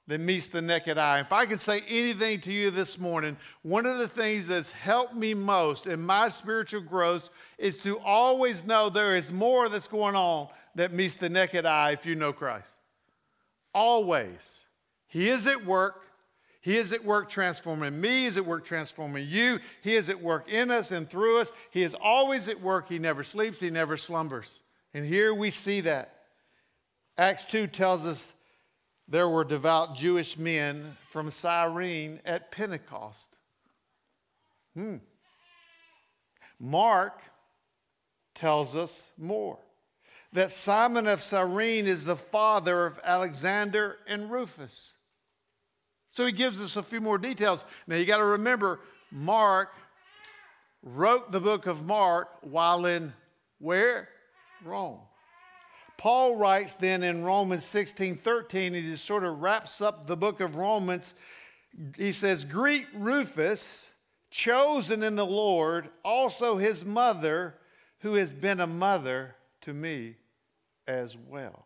than 0.09 0.25
meets 0.25 0.47
the 0.47 0.59
naked 0.59 0.97
eye. 0.97 1.19
If 1.19 1.31
I 1.31 1.45
can 1.45 1.59
say 1.59 1.81
anything 1.87 2.41
to 2.41 2.51
you 2.51 2.71
this 2.71 2.97
morning, 2.97 3.37
one 3.61 3.85
of 3.85 3.99
the 3.99 4.07
things 4.07 4.47
that's 4.47 4.71
helped 4.71 5.13
me 5.13 5.35
most 5.35 5.85
in 5.85 6.01
my 6.01 6.29
spiritual 6.29 6.81
growth 6.81 7.29
is 7.59 7.77
to 7.83 7.99
always 7.99 8.65
know 8.65 8.89
there 8.89 9.15
is 9.15 9.31
more 9.31 9.69
that's 9.69 9.87
going 9.87 10.15
on 10.15 10.47
that 10.73 10.91
meets 10.91 11.13
the 11.13 11.29
naked 11.29 11.67
eye 11.67 11.91
if 11.91 12.07
you 12.07 12.15
know 12.15 12.33
Christ. 12.33 12.79
Always. 13.71 14.65
He 15.05 15.29
is 15.29 15.45
at 15.45 15.63
work. 15.63 16.01
He 16.59 16.77
is 16.77 16.91
at 16.91 17.05
work 17.05 17.29
transforming 17.29 18.01
me. 18.01 18.09
He 18.09 18.25
is 18.25 18.35
at 18.35 18.45
work 18.47 18.65
transforming 18.65 19.27
you. 19.29 19.59
He 19.83 19.95
is 19.95 20.09
at 20.09 20.19
work 20.19 20.49
in 20.49 20.71
us 20.71 20.89
and 20.89 21.07
through 21.07 21.37
us. 21.37 21.51
He 21.69 21.83
is 21.83 21.93
always 21.93 22.47
at 22.49 22.59
work. 22.59 22.89
He 22.89 22.97
never 22.97 23.23
sleeps. 23.23 23.59
He 23.59 23.69
never 23.69 23.95
slumbers. 23.95 24.63
And 24.91 25.05
here 25.05 25.35
we 25.35 25.51
see 25.51 25.81
that. 25.81 26.15
Acts 27.15 27.45
2 27.45 27.67
tells 27.67 28.07
us 28.07 28.33
there 29.09 29.27
were 29.27 29.43
devout 29.43 29.95
Jewish 29.95 30.37
men 30.37 30.95
from 31.09 31.31
Cyrene 31.31 32.19
at 32.25 32.51
Pentecost. 32.51 33.35
Hmm. 34.75 34.97
Mark 36.59 37.21
tells 38.35 38.75
us 38.75 39.11
more 39.17 39.57
that 40.31 40.51
Simon 40.51 41.07
of 41.07 41.23
Cyrene 41.23 41.87
is 41.87 42.05
the 42.05 42.15
father 42.15 42.85
of 42.85 42.99
Alexander 43.03 43.97
and 44.07 44.29
Rufus. 44.29 44.93
So 46.11 46.25
he 46.25 46.31
gives 46.31 46.61
us 46.61 46.75
a 46.75 46.83
few 46.83 47.01
more 47.01 47.17
details. 47.17 47.65
Now 47.87 47.95
you 47.95 48.05
got 48.05 48.17
to 48.17 48.25
remember, 48.25 48.79
Mark 49.11 49.73
wrote 50.83 51.31
the 51.31 51.41
book 51.41 51.65
of 51.65 51.83
Mark 51.83 52.29
while 52.41 52.85
in 52.85 53.13
where? 53.57 54.09
Rome. 54.63 54.99
Paul 55.99 56.37
writes 56.37 56.75
then 56.75 57.03
in 57.03 57.25
Romans 57.25 57.65
16 57.65 58.15
13, 58.15 58.73
he 58.73 58.81
just 58.83 59.03
sort 59.03 59.25
of 59.25 59.41
wraps 59.41 59.81
up 59.81 60.07
the 60.07 60.15
book 60.15 60.39
of 60.39 60.55
Romans. 60.55 61.13
He 61.97 62.13
says, 62.13 62.45
Greet 62.45 62.87
Rufus, 62.93 63.89
chosen 64.31 65.03
in 65.03 65.17
the 65.17 65.25
Lord, 65.25 65.89
also 66.05 66.55
his 66.55 66.85
mother, 66.85 67.55
who 67.97 68.13
has 68.13 68.33
been 68.33 68.61
a 68.61 68.65
mother 68.65 69.35
to 69.59 69.73
me 69.73 70.15
as 70.87 71.17
well. 71.17 71.65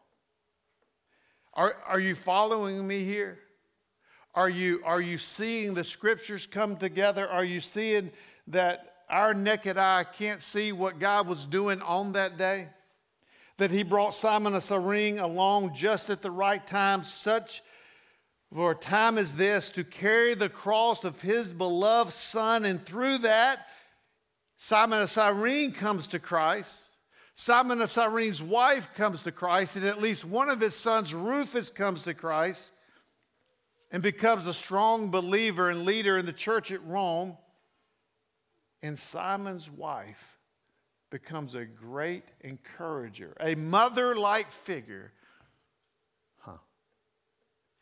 Are, 1.53 1.75
are 1.85 1.99
you 1.99 2.15
following 2.15 2.87
me 2.87 3.05
here? 3.05 3.37
Are 4.33 4.49
you, 4.49 4.81
are 4.83 5.01
you 5.01 5.19
seeing 5.19 5.75
the 5.75 5.83
scriptures 5.83 6.47
come 6.47 6.75
together? 6.75 7.29
Are 7.29 7.45
you 7.45 7.59
seeing 7.59 8.11
that 8.47 8.95
our 9.11 9.35
naked 9.35 9.77
eye 9.77 10.05
can't 10.11 10.41
see 10.41 10.71
what 10.71 10.97
God 10.97 11.27
was 11.27 11.45
doing 11.45 11.83
on 11.83 12.13
that 12.13 12.39
day? 12.39 12.69
That 13.57 13.71
he 13.71 13.83
brought 13.83 14.15
Simon 14.15 14.55
of 14.55 14.63
Cyrene 14.63 15.19
along 15.19 15.73
just 15.73 16.09
at 16.09 16.21
the 16.21 16.31
right 16.31 16.65
time, 16.65 17.03
such 17.03 17.61
for 18.53 18.71
a 18.71 18.75
time 18.75 19.17
as 19.17 19.35
this, 19.35 19.71
to 19.71 19.83
carry 19.83 20.33
the 20.33 20.49
cross 20.49 21.03
of 21.03 21.21
his 21.21 21.53
beloved 21.53 22.13
Son. 22.13 22.65
And 22.65 22.81
through 22.81 23.19
that, 23.19 23.65
Simon 24.57 25.01
of 25.01 25.09
Cyrene 25.09 25.71
comes 25.71 26.07
to 26.07 26.19
Christ. 26.19 26.89
Simon 27.35 27.81
of 27.81 27.91
Cyrene's 27.91 28.43
wife 28.43 28.93
comes 28.93 29.23
to 29.23 29.31
Christ, 29.31 29.75
and 29.75 29.85
at 29.85 30.01
least 30.01 30.23
one 30.23 30.49
of 30.49 30.59
his 30.59 30.75
sons, 30.75 31.13
Rufus, 31.13 31.71
comes 31.71 32.03
to 32.03 32.13
Christ 32.13 32.71
and 33.91 34.03
becomes 34.03 34.47
a 34.47 34.53
strong 34.53 35.09
believer 35.09 35.69
and 35.69 35.83
leader 35.83 36.17
in 36.17 36.25
the 36.25 36.33
church 36.33 36.71
at 36.71 36.83
Rome. 36.85 37.37
And 38.81 38.97
Simon's 38.97 39.69
wife 39.69 40.32
becomes 41.13 41.53
a 41.53 41.63
great 41.63 42.23
encourager, 42.41 43.37
a 43.39 43.53
mother 43.53 44.15
like 44.15 44.49
figure. 44.49 45.11
Huh. 46.39 46.57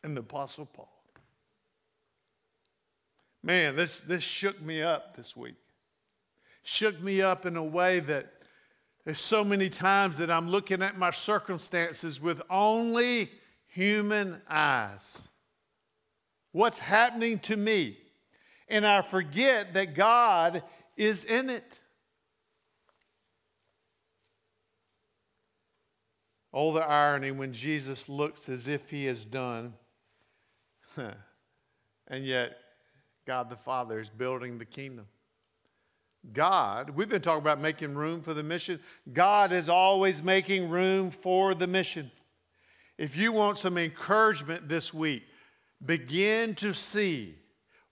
And 0.04 0.14
the 0.14 0.20
Apostle 0.20 0.66
Paul. 0.66 0.92
Man, 3.42 3.74
this, 3.74 4.02
this 4.02 4.22
shook 4.22 4.60
me 4.60 4.82
up 4.82 5.16
this 5.16 5.34
week. 5.34 5.54
Shook 6.62 7.00
me 7.00 7.22
up 7.22 7.46
in 7.46 7.56
a 7.56 7.64
way 7.64 8.00
that 8.00 8.30
there's 9.06 9.18
so 9.18 9.42
many 9.42 9.70
times 9.70 10.18
that 10.18 10.30
I'm 10.30 10.50
looking 10.50 10.82
at 10.82 10.98
my 10.98 11.10
circumstances 11.10 12.20
with 12.20 12.42
only 12.50 13.30
human 13.66 14.42
eyes. 14.46 15.22
What's 16.52 16.80
happening 16.80 17.38
to 17.38 17.56
me? 17.56 17.96
And 18.68 18.86
I 18.86 19.00
forget 19.00 19.72
that 19.72 19.94
God 19.94 20.62
is 20.98 21.24
in 21.24 21.48
it. 21.48 21.78
Oh, 26.54 26.72
the 26.72 26.86
irony 26.86 27.30
when 27.30 27.52
Jesus 27.52 28.08
looks 28.08 28.48
as 28.48 28.68
if 28.68 28.90
he 28.90 29.06
is 29.06 29.24
done, 29.24 29.74
and 30.96 32.24
yet 32.24 32.58
God 33.26 33.48
the 33.48 33.56
Father 33.56 33.98
is 33.98 34.10
building 34.10 34.58
the 34.58 34.64
kingdom. 34.64 35.06
God, 36.32 36.90
we've 36.90 37.08
been 37.08 37.22
talking 37.22 37.42
about 37.42 37.60
making 37.60 37.94
room 37.94 38.20
for 38.20 38.32
the 38.34 38.42
mission. 38.42 38.78
God 39.12 39.52
is 39.52 39.68
always 39.68 40.22
making 40.22 40.68
room 40.68 41.10
for 41.10 41.54
the 41.54 41.66
mission. 41.66 42.10
If 42.96 43.16
you 43.16 43.32
want 43.32 43.58
some 43.58 43.76
encouragement 43.76 44.68
this 44.68 44.94
week, 44.94 45.24
begin 45.84 46.54
to 46.56 46.72
see 46.72 47.34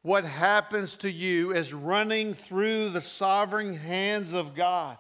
what 0.03 0.25
happens 0.25 0.95
to 0.97 1.11
you 1.11 1.53
as 1.53 1.75
running 1.75 2.35
through 2.35 2.91
the 2.91 3.01
sovereign 3.01 3.75
hands 3.75 4.33
of 4.33 4.55
God. 4.55 4.97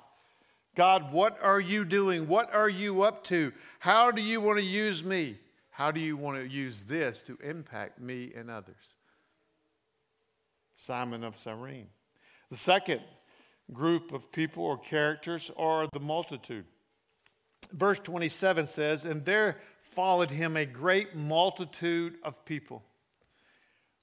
God, 0.74 1.12
what 1.12 1.38
are 1.42 1.60
you 1.60 1.84
doing? 1.84 2.28
What 2.28 2.54
are 2.54 2.68
you 2.68 3.02
up 3.02 3.24
to? 3.24 3.52
How 3.80 4.10
do 4.10 4.22
you 4.22 4.40
want 4.40 4.58
to 4.58 4.64
use 4.64 5.02
me? 5.02 5.38
How 5.70 5.90
do 5.90 6.00
you 6.00 6.16
want 6.16 6.38
to 6.38 6.48
use 6.48 6.82
this 6.82 7.22
to 7.22 7.36
impact 7.42 8.00
me 8.00 8.32
and 8.36 8.50
others? 8.50 8.94
Simon 10.76 11.24
of 11.24 11.36
Cyrene. 11.36 11.88
The 12.50 12.56
second 12.56 13.00
group 13.72 14.12
of 14.12 14.30
people 14.32 14.64
or 14.64 14.78
characters 14.78 15.50
are 15.56 15.86
the 15.92 16.00
multitude. 16.00 16.64
Verse 17.72 17.98
27 18.00 18.66
says, 18.66 19.04
And 19.04 19.24
there 19.24 19.58
followed 19.80 20.30
him 20.30 20.56
a 20.56 20.66
great 20.66 21.14
multitude 21.14 22.14
of 22.24 22.44
people 22.44 22.82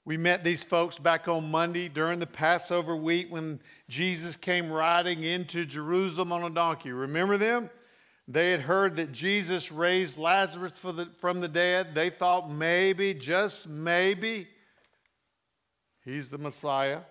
we 0.07 0.15
met 0.15 0.41
these 0.41 0.63
folks 0.63 0.97
back 0.97 1.27
on 1.27 1.51
Monday 1.51 1.89
during 1.89 2.19
the 2.19 2.25
Passover 2.25 2.95
week 2.95 3.27
when 3.29 3.59
Jesus 3.89 4.37
came 4.37 4.71
riding 4.71 5.25
into 5.25 5.65
Jerusalem 5.65 6.31
on 6.31 6.45
a 6.45 6.49
donkey. 6.49 6.93
Remember 6.93 7.35
them? 7.35 7.69
They 8.25 8.51
had 8.51 8.61
heard 8.61 8.95
that 8.95 9.11
Jesus 9.11 9.69
raised 9.69 10.17
Lazarus 10.17 10.79
the, 10.79 11.09
from 11.17 11.41
the 11.41 11.49
dead. 11.49 11.93
They 11.93 12.09
thought 12.09 12.49
maybe, 12.49 13.13
just 13.15 13.67
maybe, 13.67 14.47
He's 16.05 16.29
the 16.29 16.37
Messiah. 16.37 17.01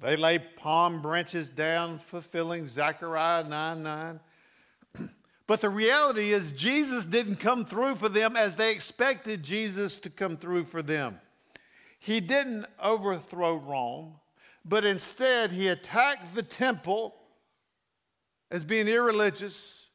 They 0.00 0.16
laid 0.16 0.56
palm 0.56 1.00
branches 1.00 1.48
down, 1.48 2.00
fulfilling 2.00 2.66
Zechariah 2.66 3.44
9 3.44 3.82
9. 3.84 4.20
But 5.46 5.60
the 5.60 5.68
reality 5.68 6.32
is, 6.32 6.50
Jesus 6.50 7.04
didn't 7.04 7.36
come 7.36 7.64
through 7.64 7.96
for 7.96 8.08
them 8.08 8.34
as 8.34 8.56
they 8.56 8.72
expected 8.72 9.44
Jesus 9.44 9.98
to 9.98 10.10
come 10.10 10.36
through 10.36 10.64
for 10.64 10.82
them. 10.82 11.20
He 12.04 12.20
didn't 12.20 12.66
overthrow 12.82 13.56
Rome, 13.56 14.16
but 14.62 14.84
instead, 14.84 15.50
he 15.50 15.68
attacked 15.68 16.34
the 16.34 16.42
temple 16.42 17.14
as 18.50 18.62
being 18.62 18.88
irreligious, 18.88 19.88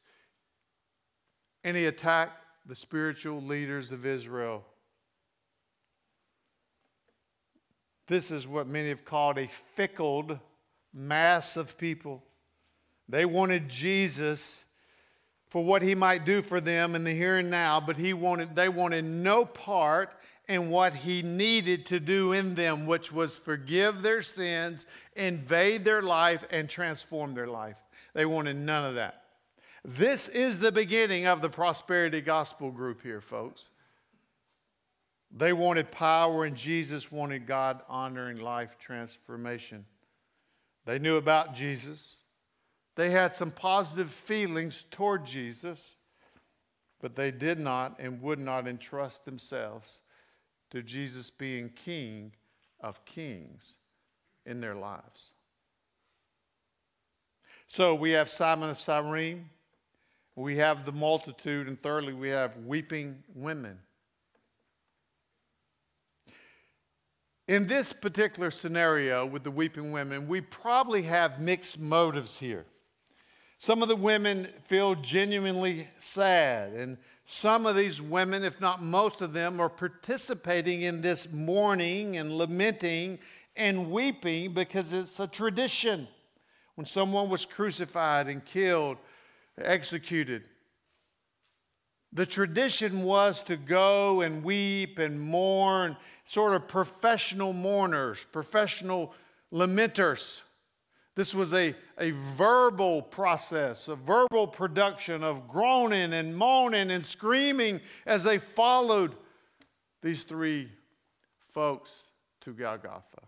and 1.62 1.76
he 1.76 1.86
attacked 1.86 2.32
the 2.66 2.74
spiritual 2.74 3.40
leaders 3.40 3.92
of 3.92 4.04
Israel. 4.04 4.64
This 8.08 8.32
is 8.32 8.44
what 8.44 8.66
many 8.66 8.88
have 8.88 9.04
called 9.04 9.38
a 9.38 9.46
fickled 9.46 10.36
mass 10.92 11.56
of 11.56 11.78
people. 11.78 12.24
They 13.08 13.24
wanted 13.24 13.68
Jesus 13.68 14.64
for 15.46 15.64
what 15.64 15.82
he 15.82 15.94
might 15.94 16.24
do 16.24 16.42
for 16.42 16.60
them 16.60 16.96
in 16.96 17.04
the 17.04 17.14
here 17.14 17.38
and 17.38 17.52
now, 17.52 17.80
but 17.80 17.96
he 17.96 18.14
wanted, 18.14 18.56
they 18.56 18.68
wanted 18.68 19.04
no 19.04 19.44
part 19.44 20.10
in 20.50 20.68
what 20.68 20.92
he 20.92 21.22
needed 21.22 21.86
to 21.86 22.00
do 22.00 22.32
in 22.32 22.56
them, 22.56 22.84
which 22.84 23.12
was 23.12 23.36
forgive 23.36 24.02
their 24.02 24.20
sins, 24.20 24.84
invade 25.14 25.84
their 25.84 26.02
life, 26.02 26.44
and 26.50 26.68
transform 26.68 27.34
their 27.34 27.46
life. 27.46 27.76
They 28.14 28.26
wanted 28.26 28.56
none 28.56 28.84
of 28.84 28.96
that. 28.96 29.22
This 29.84 30.26
is 30.26 30.58
the 30.58 30.72
beginning 30.72 31.26
of 31.26 31.40
the 31.40 31.48
prosperity 31.48 32.20
gospel 32.20 32.72
group 32.72 33.00
here, 33.00 33.20
folks. 33.20 33.70
They 35.30 35.52
wanted 35.52 35.92
power, 35.92 36.44
and 36.44 36.56
Jesus 36.56 37.12
wanted 37.12 37.46
God 37.46 37.82
honoring 37.88 38.38
life 38.38 38.76
transformation. 38.76 39.84
They 40.84 40.98
knew 40.98 41.16
about 41.16 41.54
Jesus. 41.54 42.22
They 42.96 43.10
had 43.10 43.32
some 43.32 43.52
positive 43.52 44.10
feelings 44.10 44.84
toward 44.90 45.24
Jesus, 45.24 45.94
but 47.00 47.14
they 47.14 47.30
did 47.30 47.60
not 47.60 48.00
and 48.00 48.20
would 48.20 48.40
not 48.40 48.66
entrust 48.66 49.24
themselves 49.24 50.00
to 50.70 50.82
Jesus 50.82 51.30
being 51.30 51.68
King 51.70 52.32
of 52.80 53.04
kings 53.04 53.76
in 54.46 54.60
their 54.60 54.74
lives. 54.74 55.32
So 57.66 57.94
we 57.94 58.10
have 58.12 58.28
Simon 58.28 58.70
of 58.70 58.80
Cyrene, 58.80 59.48
we 60.34 60.56
have 60.56 60.84
the 60.84 60.92
multitude, 60.92 61.68
and 61.68 61.80
thirdly, 61.80 62.12
we 62.12 62.30
have 62.30 62.56
weeping 62.58 63.22
women. 63.34 63.78
In 67.46 67.66
this 67.66 67.92
particular 67.92 68.50
scenario 68.50 69.26
with 69.26 69.42
the 69.42 69.50
weeping 69.50 69.92
women, 69.92 70.28
we 70.28 70.40
probably 70.40 71.02
have 71.02 71.40
mixed 71.40 71.78
motives 71.78 72.38
here. 72.38 72.64
Some 73.58 73.82
of 73.82 73.88
the 73.88 73.96
women 73.96 74.48
feel 74.64 74.94
genuinely 74.94 75.88
sad, 75.98 76.72
and 76.72 76.96
some 77.32 77.64
of 77.64 77.76
these 77.76 78.02
women, 78.02 78.42
if 78.42 78.60
not 78.60 78.82
most 78.82 79.20
of 79.20 79.32
them, 79.32 79.60
are 79.60 79.68
participating 79.68 80.82
in 80.82 81.00
this 81.00 81.32
mourning 81.32 82.16
and 82.16 82.32
lamenting 82.32 83.20
and 83.54 83.88
weeping 83.88 84.52
because 84.52 84.92
it's 84.92 85.20
a 85.20 85.28
tradition. 85.28 86.08
When 86.74 86.84
someone 86.84 87.28
was 87.28 87.46
crucified 87.46 88.26
and 88.26 88.44
killed, 88.44 88.96
executed, 89.56 90.42
the 92.12 92.26
tradition 92.26 93.04
was 93.04 93.44
to 93.44 93.56
go 93.56 94.22
and 94.22 94.42
weep 94.42 94.98
and 94.98 95.20
mourn, 95.20 95.96
sort 96.24 96.54
of 96.54 96.66
professional 96.66 97.52
mourners, 97.52 98.26
professional 98.32 99.14
lamenters. 99.52 100.42
This 101.20 101.34
was 101.34 101.52
a, 101.52 101.74
a 101.98 102.12
verbal 102.12 103.02
process, 103.02 103.88
a 103.88 103.94
verbal 103.94 104.46
production 104.46 105.22
of 105.22 105.46
groaning 105.46 106.14
and 106.14 106.34
moaning 106.34 106.90
and 106.90 107.04
screaming 107.04 107.82
as 108.06 108.24
they 108.24 108.38
followed 108.38 109.14
these 110.00 110.22
three 110.22 110.70
folks 111.38 112.12
to 112.40 112.54
Golgotha. 112.54 113.20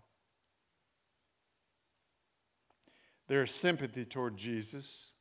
There's 3.27 3.53
sympathy 3.53 4.05
toward 4.05 4.37
Jesus, 4.37 5.11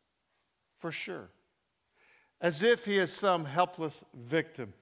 for 0.75 0.91
sure, 0.91 1.29
as 2.41 2.63
if 2.63 2.87
he 2.87 2.97
is 2.97 3.13
some 3.13 3.45
helpless 3.45 4.03
victim. 4.15 4.73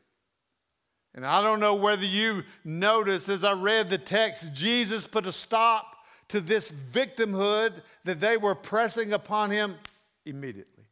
And 1.13 1.27
I 1.27 1.43
don't 1.43 1.59
know 1.59 1.75
whether 1.75 2.07
you 2.07 2.45
noticed 2.63 3.29
as 3.29 3.43
I 3.43 3.55
read 3.55 3.91
the 3.91 3.99
text, 3.99 4.55
Jesus 4.55 5.09
put 5.09 5.27
a 5.27 5.33
stop 5.33 5.97
to 6.31 6.41
this 6.41 6.71
victimhood 6.73 7.83
that 8.05 8.21
they 8.21 8.37
were 8.37 8.55
pressing 8.55 9.13
upon 9.13 9.51
him 9.51 9.77
immediately. 10.25 10.85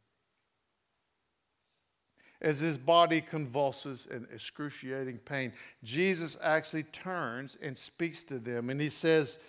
As 2.41 2.59
his 2.59 2.77
body 2.77 3.21
convulses 3.21 4.07
in 4.11 4.27
excruciating 4.33 5.17
pain, 5.19 5.51
Jesus 5.83 6.37
actually 6.41 6.83
turns 6.83 7.57
and 7.61 7.77
speaks 7.77 8.23
to 8.25 8.39
them 8.39 8.69
and 8.69 8.79
he 8.79 8.89
says, 8.89 9.39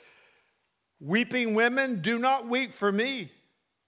Weeping 1.00 1.54
women, 1.54 2.00
do 2.00 2.18
not 2.18 2.46
weep 2.46 2.72
for 2.72 2.92
me, 2.92 3.32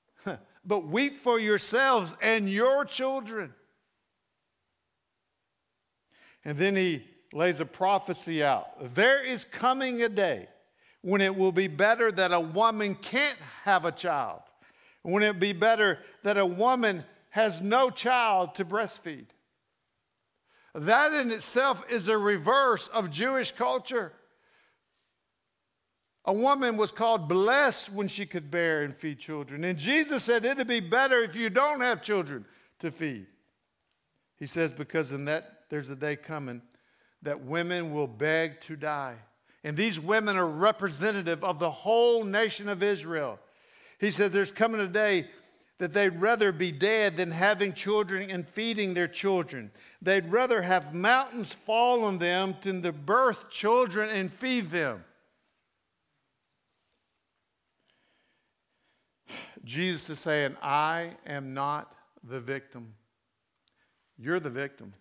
but 0.64 0.86
weep 0.86 1.14
for 1.14 1.38
yourselves 1.38 2.14
and 2.22 2.50
your 2.50 2.84
children. 2.84 3.52
And 6.44 6.58
then 6.58 6.74
he 6.74 7.04
lays 7.32 7.60
a 7.60 7.66
prophecy 7.66 8.42
out. 8.42 8.94
There 8.94 9.22
is 9.22 9.44
coming 9.44 10.02
a 10.02 10.08
day 10.08 10.48
when 11.02 11.20
it 11.20 11.36
will 11.36 11.52
be 11.52 11.68
better 11.68 12.10
that 12.10 12.32
a 12.32 12.40
woman 12.40 12.94
can't 12.94 13.38
have 13.64 13.84
a 13.84 13.92
child, 13.92 14.40
when 15.02 15.22
it 15.22 15.38
be 15.38 15.52
better 15.52 15.98
that 16.22 16.38
a 16.38 16.46
woman 16.46 17.04
has 17.30 17.60
no 17.60 17.90
child 17.90 18.54
to 18.54 18.64
breastfeed. 18.64 19.26
That 20.74 21.12
in 21.12 21.30
itself 21.30 21.84
is 21.90 22.08
a 22.08 22.16
reverse 22.16 22.88
of 22.88 23.10
Jewish 23.10 23.52
culture. 23.52 24.12
A 26.24 26.32
woman 26.32 26.76
was 26.76 26.92
called 26.92 27.28
blessed 27.28 27.92
when 27.92 28.06
she 28.06 28.26
could 28.26 28.50
bear 28.50 28.82
and 28.82 28.94
feed 28.94 29.18
children. 29.18 29.64
And 29.64 29.76
Jesus 29.76 30.22
said 30.22 30.44
it'd 30.44 30.68
be 30.68 30.80
better 30.80 31.20
if 31.20 31.34
you 31.34 31.50
don't 31.50 31.80
have 31.80 32.00
children 32.00 32.44
to 32.78 32.90
feed. 32.90 33.26
He 34.36 34.46
says, 34.46 34.72
because 34.72 35.12
in 35.12 35.24
that 35.24 35.64
there's 35.68 35.90
a 35.90 35.96
day 35.96 36.16
coming 36.16 36.62
that 37.22 37.44
women 37.44 37.92
will 37.92 38.06
beg 38.06 38.60
to 38.60 38.76
die. 38.76 39.16
And 39.64 39.76
these 39.76 40.00
women 40.00 40.36
are 40.36 40.46
representative 40.46 41.44
of 41.44 41.58
the 41.58 41.70
whole 41.70 42.24
nation 42.24 42.68
of 42.68 42.82
Israel. 42.82 43.38
He 43.98 44.10
said, 44.10 44.32
There's 44.32 44.50
coming 44.50 44.80
a 44.80 44.88
day 44.88 45.28
that 45.78 45.92
they'd 45.92 46.20
rather 46.20 46.52
be 46.52 46.72
dead 46.72 47.16
than 47.16 47.30
having 47.30 47.72
children 47.72 48.30
and 48.30 48.46
feeding 48.46 48.94
their 48.94 49.08
children. 49.08 49.70
They'd 50.00 50.30
rather 50.30 50.62
have 50.62 50.94
mountains 50.94 51.52
fall 51.52 52.04
on 52.04 52.18
them 52.18 52.56
than 52.62 52.82
to 52.82 52.92
birth 52.92 53.50
children 53.50 54.08
and 54.08 54.32
feed 54.32 54.70
them. 54.70 55.04
Jesus 59.64 60.10
is 60.10 60.18
saying, 60.18 60.56
I 60.62 61.10
am 61.26 61.54
not 61.54 61.94
the 62.22 62.40
victim. 62.40 62.94
You're 64.18 64.40
the 64.40 64.50
victim. 64.50 64.94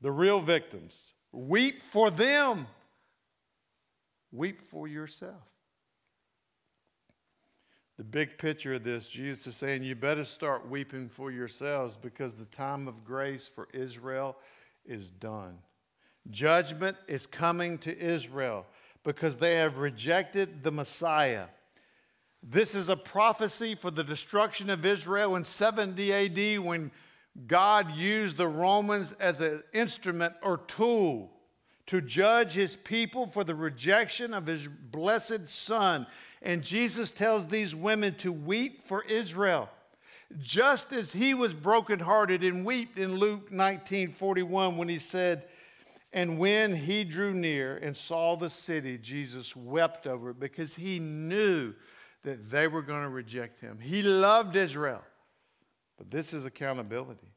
The 0.00 0.10
real 0.10 0.40
victims 0.40 1.12
Weep 1.32 1.82
for 1.82 2.10
them. 2.10 2.66
Weep 4.32 4.62
for 4.62 4.88
yourself. 4.88 5.50
The 7.98 8.04
big 8.04 8.38
picture 8.38 8.74
of 8.74 8.82
this, 8.82 9.08
Jesus 9.08 9.46
is 9.48 9.56
saying, 9.56 9.82
you 9.82 9.94
better 9.94 10.24
start 10.24 10.68
weeping 10.68 11.08
for 11.08 11.30
yourselves 11.30 11.96
because 11.96 12.34
the 12.34 12.46
time 12.46 12.88
of 12.88 13.04
grace 13.04 13.46
for 13.46 13.68
Israel 13.74 14.38
is 14.86 15.10
done. 15.10 15.58
Judgment 16.30 16.96
is 17.08 17.26
coming 17.26 17.76
to 17.78 17.98
Israel 17.98 18.64
because 19.04 19.36
they 19.36 19.56
have 19.56 19.78
rejected 19.78 20.62
the 20.62 20.72
Messiah. 20.72 21.46
This 22.42 22.74
is 22.74 22.88
a 22.88 22.96
prophecy 22.96 23.74
for 23.74 23.90
the 23.90 24.04
destruction 24.04 24.70
of 24.70 24.86
Israel 24.86 25.36
in 25.36 25.44
70 25.44 26.12
AD 26.12 26.60
when 26.60 26.90
God 27.46 27.92
used 27.92 28.36
the 28.36 28.48
Romans 28.48 29.12
as 29.12 29.40
an 29.40 29.62
instrument 29.72 30.34
or 30.42 30.58
tool 30.58 31.30
to 31.86 32.00
judge 32.00 32.52
his 32.52 32.76
people 32.76 33.26
for 33.26 33.42
the 33.42 33.54
rejection 33.54 34.32
of 34.34 34.46
his 34.46 34.68
blessed 34.68 35.48
son. 35.48 36.06
And 36.42 36.62
Jesus 36.62 37.10
tells 37.10 37.46
these 37.46 37.74
women 37.74 38.14
to 38.16 38.32
weep 38.32 38.82
for 38.82 39.02
Israel. 39.04 39.68
Just 40.40 40.92
as 40.92 41.12
he 41.12 41.34
was 41.34 41.52
brokenhearted 41.52 42.44
and 42.44 42.64
wept 42.64 42.98
in 42.98 43.16
Luke 43.16 43.50
19 43.50 44.12
41 44.12 44.76
when 44.76 44.88
he 44.88 44.98
said, 44.98 45.46
And 46.12 46.38
when 46.38 46.74
he 46.74 47.02
drew 47.02 47.34
near 47.34 47.78
and 47.78 47.96
saw 47.96 48.36
the 48.36 48.50
city, 48.50 48.96
Jesus 48.96 49.56
wept 49.56 50.06
over 50.06 50.30
it 50.30 50.38
because 50.38 50.76
he 50.76 51.00
knew 51.00 51.74
that 52.22 52.50
they 52.50 52.68
were 52.68 52.82
going 52.82 53.02
to 53.02 53.08
reject 53.08 53.60
him. 53.60 53.78
He 53.80 54.02
loved 54.02 54.54
Israel. 54.54 55.02
But 56.00 56.10
this 56.10 56.32
is 56.32 56.46
accountability. 56.46 57.28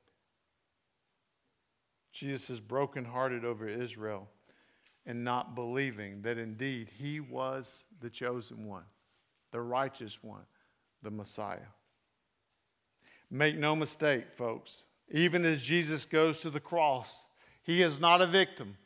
Jesus 2.14 2.50
is 2.50 2.62
brokenhearted 2.62 3.44
over 3.44 3.68
Israel. 3.68 4.30
and 5.06 5.22
not 5.22 5.54
believing 5.54 6.22
that 6.22 6.38
indeed 6.38 6.88
he 6.98 7.20
was 7.20 7.84
the 8.00 8.10
chosen 8.10 8.66
one, 8.66 8.86
the 9.52 9.60
righteous 9.60 10.24
one, 10.24 10.46
the 11.02 11.12
Messiah. 11.12 11.60
Make 13.30 13.58
no 13.58 13.76
mistake, 13.76 14.32
folks, 14.32 14.86
even 15.12 15.44
as 15.44 15.62
Jesus 15.62 16.06
goes 16.06 16.40
to 16.40 16.50
the 16.50 16.62
cross, 16.62 17.28
he 17.64 17.82
is 17.82 18.00
not 18.00 18.22
a 18.22 18.26
victim, 18.26 18.78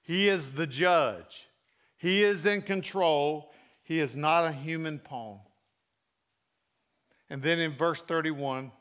he 0.00 0.28
is 0.30 0.52
the 0.52 0.66
judge, 0.66 1.48
he 1.98 2.22
is 2.22 2.46
in 2.46 2.62
control, 2.62 3.52
he 3.82 4.00
is 4.00 4.16
not 4.16 4.46
a 4.46 4.52
human 4.52 4.98
pawn. 4.98 5.40
And 7.28 7.42
then 7.42 7.58
in 7.58 7.72
verse 7.72 8.00
31, 8.00 8.72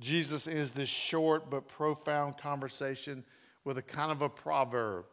Jesus 0.00 0.48
ends 0.48 0.72
this 0.72 0.88
short 0.88 1.50
but 1.50 1.68
profound 1.68 2.36
conversation 2.38 3.24
with 3.64 3.78
a 3.78 3.82
kind 3.82 4.10
of 4.10 4.22
a 4.22 4.28
proverb. 4.28 5.04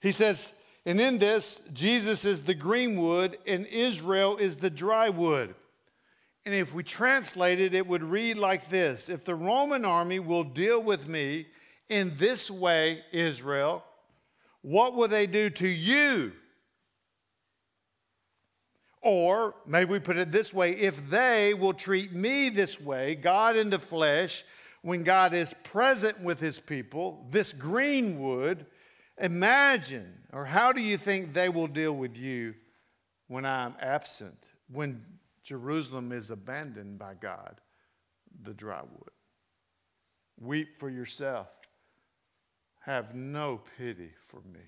He 0.00 0.12
says, 0.12 0.52
and 0.86 1.00
in 1.00 1.18
this, 1.18 1.60
Jesus 1.72 2.24
is 2.24 2.42
the 2.42 2.54
green 2.54 3.00
wood 3.00 3.38
and 3.46 3.66
Israel 3.66 4.36
is 4.36 4.56
the 4.56 4.70
dry 4.70 5.08
wood. 5.08 5.54
And 6.46 6.54
if 6.54 6.72
we 6.72 6.82
translate 6.82 7.60
it, 7.60 7.74
it 7.74 7.86
would 7.86 8.02
read 8.02 8.38
like 8.38 8.70
this 8.70 9.08
If 9.08 9.24
the 9.24 9.34
Roman 9.34 9.84
army 9.84 10.18
will 10.18 10.44
deal 10.44 10.82
with 10.82 11.06
me 11.06 11.46
in 11.88 12.16
this 12.16 12.50
way, 12.50 13.02
Israel, 13.12 13.84
what 14.62 14.94
will 14.94 15.08
they 15.08 15.26
do 15.26 15.50
to 15.50 15.68
you? 15.68 16.32
Or 19.00 19.54
maybe 19.66 19.92
we 19.92 20.00
put 20.00 20.16
it 20.16 20.32
this 20.32 20.52
way 20.52 20.72
if 20.72 21.08
they 21.08 21.54
will 21.54 21.72
treat 21.72 22.12
me 22.12 22.48
this 22.48 22.80
way, 22.80 23.14
God 23.14 23.56
in 23.56 23.70
the 23.70 23.78
flesh, 23.78 24.44
when 24.82 25.04
God 25.04 25.34
is 25.34 25.54
present 25.64 26.20
with 26.22 26.40
his 26.40 26.58
people, 26.58 27.26
this 27.30 27.52
green 27.52 28.20
wood, 28.20 28.66
imagine, 29.18 30.12
or 30.32 30.44
how 30.44 30.72
do 30.72 30.80
you 30.80 30.96
think 30.96 31.32
they 31.32 31.48
will 31.48 31.66
deal 31.66 31.92
with 31.92 32.16
you 32.16 32.54
when 33.28 33.44
I'm 33.44 33.74
absent, 33.80 34.48
when 34.70 35.02
Jerusalem 35.42 36.12
is 36.12 36.30
abandoned 36.30 36.98
by 36.98 37.14
God, 37.14 37.60
the 38.42 38.54
dry 38.54 38.82
wood? 38.82 39.10
Weep 40.40 40.78
for 40.78 40.88
yourself. 40.88 41.52
Have 42.80 43.14
no 43.14 43.60
pity 43.76 44.10
for 44.20 44.40
me. 44.52 44.60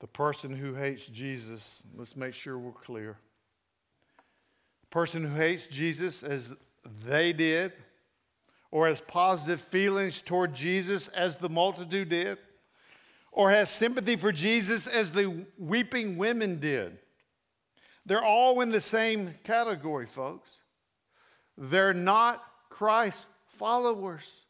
The 0.00 0.06
person 0.06 0.56
who 0.56 0.74
hates 0.74 1.06
Jesus, 1.06 1.86
let's 1.96 2.16
make 2.16 2.34
sure 2.34 2.58
we're 2.58 2.72
clear. 2.72 3.16
The 4.82 4.88
person 4.88 5.24
who 5.24 5.34
hates 5.36 5.66
Jesus 5.66 6.22
as 6.22 6.54
they 7.06 7.32
did, 7.32 7.72
or 8.70 8.88
has 8.88 9.00
positive 9.00 9.60
feelings 9.60 10.22
toward 10.22 10.54
Jesus 10.54 11.08
as 11.08 11.36
the 11.36 11.48
multitude 11.48 12.08
did, 12.08 12.38
or 13.30 13.50
has 13.50 13.68
sympathy 13.70 14.16
for 14.16 14.32
Jesus 14.32 14.86
as 14.86 15.12
the 15.12 15.44
weeping 15.58 16.16
women 16.16 16.58
did. 16.60 16.98
They're 18.06 18.24
all 18.24 18.60
in 18.62 18.70
the 18.70 18.80
same 18.80 19.34
category, 19.44 20.06
folks. 20.06 20.60
They're 21.58 21.92
not 21.92 22.42
Christ 22.70 23.26
followers. 23.48 24.46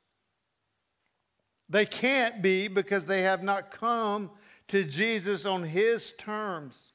They 1.68 1.86
can't 1.86 2.40
be 2.40 2.68
because 2.68 3.06
they 3.06 3.22
have 3.22 3.42
not 3.42 3.72
come 3.72 4.30
to 4.70 4.85
Jesus 4.85 5.44
on 5.44 5.64
his 5.64 6.12
terms. 6.12 6.92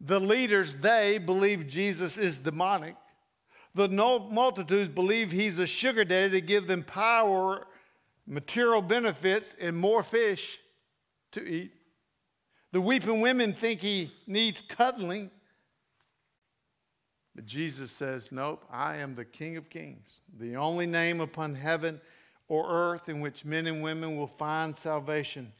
The 0.00 0.18
leaders, 0.18 0.74
they 0.74 1.18
believe 1.18 1.66
Jesus 1.66 2.16
is 2.16 2.40
demonic. 2.40 2.96
The 3.74 3.88
multitudes 3.88 4.88
believe 4.88 5.30
he's 5.30 5.58
a 5.58 5.66
sugar 5.66 6.04
daddy 6.04 6.40
to 6.40 6.40
give 6.40 6.66
them 6.66 6.82
power, 6.82 7.66
material 8.26 8.80
benefits, 8.80 9.54
and 9.60 9.76
more 9.76 10.02
fish 10.02 10.58
to 11.32 11.46
eat. 11.46 11.72
The 12.72 12.80
weeping 12.80 13.20
women 13.20 13.52
think 13.52 13.80
he 13.80 14.10
needs 14.26 14.62
cuddling. 14.62 15.30
But 17.34 17.44
Jesus 17.44 17.90
says, 17.90 18.32
Nope, 18.32 18.64
I 18.70 18.96
am 18.96 19.14
the 19.14 19.24
King 19.24 19.56
of 19.56 19.68
Kings, 19.68 20.22
the 20.38 20.56
only 20.56 20.86
name 20.86 21.20
upon 21.20 21.54
heaven 21.54 22.00
or 22.48 22.70
earth 22.70 23.08
in 23.08 23.20
which 23.20 23.44
men 23.44 23.66
and 23.66 23.82
women 23.82 24.16
will 24.16 24.26
find 24.26 24.74
salvation. 24.76 25.52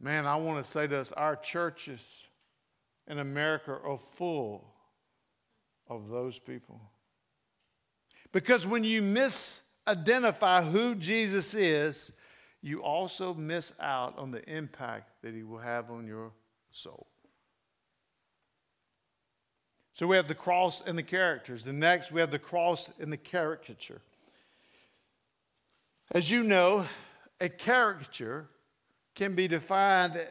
Man, 0.00 0.26
I 0.26 0.36
want 0.36 0.62
to 0.62 0.70
say 0.70 0.86
to 0.86 1.00
us 1.00 1.12
our 1.12 1.36
churches 1.36 2.28
in 3.08 3.18
America 3.18 3.78
are 3.82 3.96
full 3.96 4.72
of 5.88 6.08
those 6.08 6.38
people. 6.38 6.80
Because 8.32 8.66
when 8.66 8.84
you 8.84 9.00
misidentify 9.00 10.70
who 10.70 10.94
Jesus 10.94 11.54
is, 11.54 12.12
you 12.60 12.82
also 12.82 13.32
miss 13.32 13.72
out 13.80 14.18
on 14.18 14.30
the 14.30 14.44
impact 14.50 15.22
that 15.22 15.34
he 15.34 15.42
will 15.42 15.58
have 15.58 15.90
on 15.90 16.06
your 16.06 16.32
soul. 16.72 17.06
So 19.92 20.06
we 20.06 20.16
have 20.16 20.28
the 20.28 20.34
cross 20.34 20.82
and 20.84 20.98
the 20.98 21.02
characters. 21.02 21.64
The 21.64 21.72
next, 21.72 22.12
we 22.12 22.20
have 22.20 22.30
the 22.30 22.38
cross 22.38 22.90
and 23.00 23.10
the 23.10 23.16
caricature. 23.16 24.02
As 26.10 26.30
you 26.30 26.42
know, 26.42 26.84
a 27.40 27.48
caricature 27.48 28.48
can 29.16 29.34
be 29.34 29.48
defined 29.48 30.24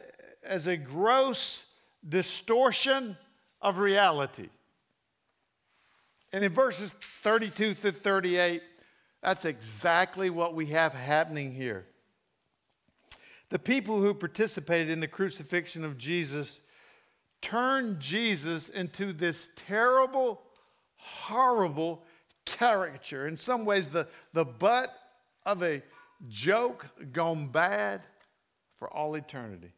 as 0.44 0.68
a 0.68 0.76
gross 0.76 1.66
distortion 2.08 3.16
of 3.60 3.78
reality. 3.78 4.48
And 6.32 6.44
in 6.44 6.52
verses 6.52 6.94
32 7.22 7.74
through 7.74 7.90
38, 7.90 8.62
that's 9.22 9.44
exactly 9.44 10.30
what 10.30 10.54
we 10.54 10.66
have 10.66 10.94
happening 10.94 11.52
here. 11.52 11.84
The 13.48 13.58
people 13.58 14.00
who 14.00 14.14
participated 14.14 14.90
in 14.90 15.00
the 15.00 15.08
crucifixion 15.08 15.84
of 15.84 15.98
Jesus 15.98 16.60
turned 17.42 18.00
Jesus 18.00 18.68
into 18.68 19.12
this 19.12 19.48
terrible, 19.56 20.42
horrible 20.96 22.04
caricature. 22.44 23.26
In 23.26 23.36
some 23.36 23.64
ways, 23.64 23.88
the, 23.88 24.06
the 24.32 24.44
butt 24.44 24.92
of 25.44 25.62
a 25.62 25.82
joke 26.28 26.86
gone 27.12 27.48
bad 27.48 28.02
for 28.76 28.88
all 28.88 29.14
eternity. 29.14 29.72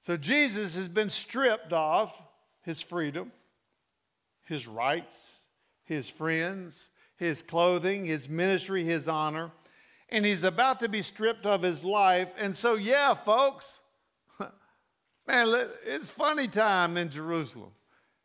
So 0.00 0.16
Jesus 0.16 0.76
has 0.76 0.88
been 0.88 1.08
stripped 1.08 1.72
of 1.72 2.12
his 2.62 2.80
freedom, 2.80 3.30
his 4.42 4.66
rights, 4.66 5.44
his 5.84 6.08
friends, 6.08 6.90
his 7.16 7.42
clothing, 7.42 8.04
his 8.04 8.28
ministry, 8.28 8.84
his 8.84 9.08
honor, 9.08 9.50
and 10.08 10.24
he's 10.24 10.44
about 10.44 10.80
to 10.80 10.88
be 10.88 11.02
stripped 11.02 11.46
of 11.46 11.62
his 11.62 11.84
life. 11.84 12.32
And 12.38 12.56
so, 12.56 12.74
yeah, 12.74 13.14
folks, 13.14 13.78
man, 15.26 15.68
it's 15.86 16.10
funny 16.10 16.48
time 16.48 16.96
in 16.96 17.08
Jerusalem. 17.08 17.70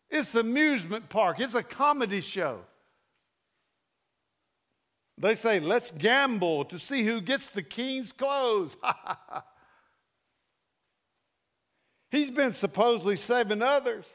It's 0.09 0.35
amusement 0.35 1.09
park. 1.09 1.39
It's 1.39 1.55
a 1.55 1.63
comedy 1.63 2.21
show. 2.21 2.61
They 5.19 5.35
say, 5.35 5.59
let's 5.59 5.91
gamble 5.91 6.63
to 6.65 6.79
see 6.79 7.03
who 7.03 7.19
gets 7.19 7.49
the 7.49 7.61
king's 7.61 8.13
clothes. 8.13 8.77
He's 12.09 12.31
been 12.31 12.53
supposedly 12.53 13.17
saving 13.17 13.61
others, 13.61 14.07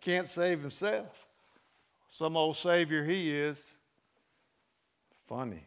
can't 0.00 0.26
save 0.26 0.62
himself. 0.62 1.26
Some 2.08 2.36
old 2.36 2.56
savior 2.56 3.04
he 3.04 3.30
is. 3.30 3.64
Funny. 5.26 5.64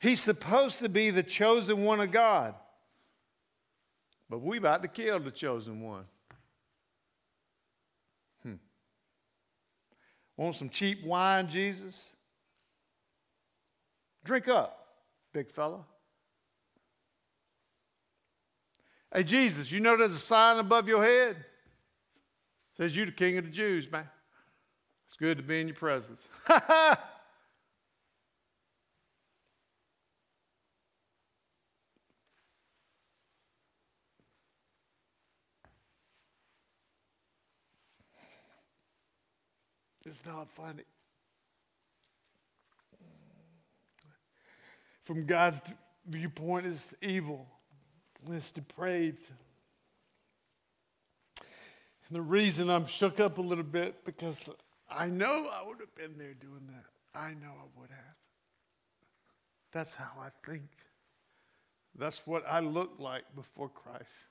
He's 0.00 0.20
supposed 0.20 0.78
to 0.78 0.88
be 0.88 1.10
the 1.10 1.22
chosen 1.22 1.84
one 1.84 2.00
of 2.00 2.10
God. 2.10 2.54
But 4.30 4.40
we 4.40 4.56
about 4.56 4.82
to 4.82 4.88
kill 4.88 5.20
the 5.20 5.30
chosen 5.30 5.82
one. 5.82 6.04
Hmm. 8.42 8.54
Want 10.36 10.56
some 10.56 10.70
cheap 10.70 11.04
wine, 11.04 11.48
Jesus? 11.48 12.12
Drink 14.28 14.46
up, 14.46 14.86
big 15.32 15.50
fella. 15.50 15.86
Hey, 19.10 19.24
Jesus, 19.24 19.72
you 19.72 19.80
know 19.80 19.96
there's 19.96 20.12
a 20.12 20.18
sign 20.18 20.58
above 20.58 20.86
your 20.86 21.02
head? 21.02 21.34
It 21.34 21.46
says 22.74 22.94
you 22.94 23.06
the 23.06 23.12
king 23.12 23.38
of 23.38 23.46
the 23.46 23.50
Jews, 23.50 23.90
man. 23.90 24.06
It's 25.06 25.16
good 25.16 25.38
to 25.38 25.42
be 25.42 25.62
in 25.62 25.68
your 25.68 25.76
presence. 25.76 26.28
it's 40.04 40.26
not 40.26 40.50
funny. 40.50 40.84
From 45.08 45.24
God's 45.24 45.62
viewpoint 46.06 46.66
is 46.66 46.94
evil, 47.00 47.46
it's 48.30 48.52
depraved. 48.52 49.26
And 51.38 51.46
the 52.10 52.20
reason 52.20 52.68
I'm 52.68 52.84
shook 52.84 53.18
up 53.18 53.38
a 53.38 53.40
little 53.40 53.64
bit 53.64 54.04
because 54.04 54.50
I 54.90 55.06
know 55.06 55.48
I 55.50 55.66
would 55.66 55.78
have 55.80 55.94
been 55.94 56.18
there 56.18 56.34
doing 56.34 56.66
that. 56.66 57.18
I 57.18 57.30
know 57.30 57.48
I 57.48 57.80
would 57.80 57.88
have. 57.88 58.16
That's 59.72 59.94
how 59.94 60.10
I 60.20 60.28
think. 60.46 60.68
That's 61.98 62.26
what 62.26 62.44
I 62.46 62.60
look 62.60 62.96
like 62.98 63.24
before 63.34 63.70
Christ. 63.70 64.26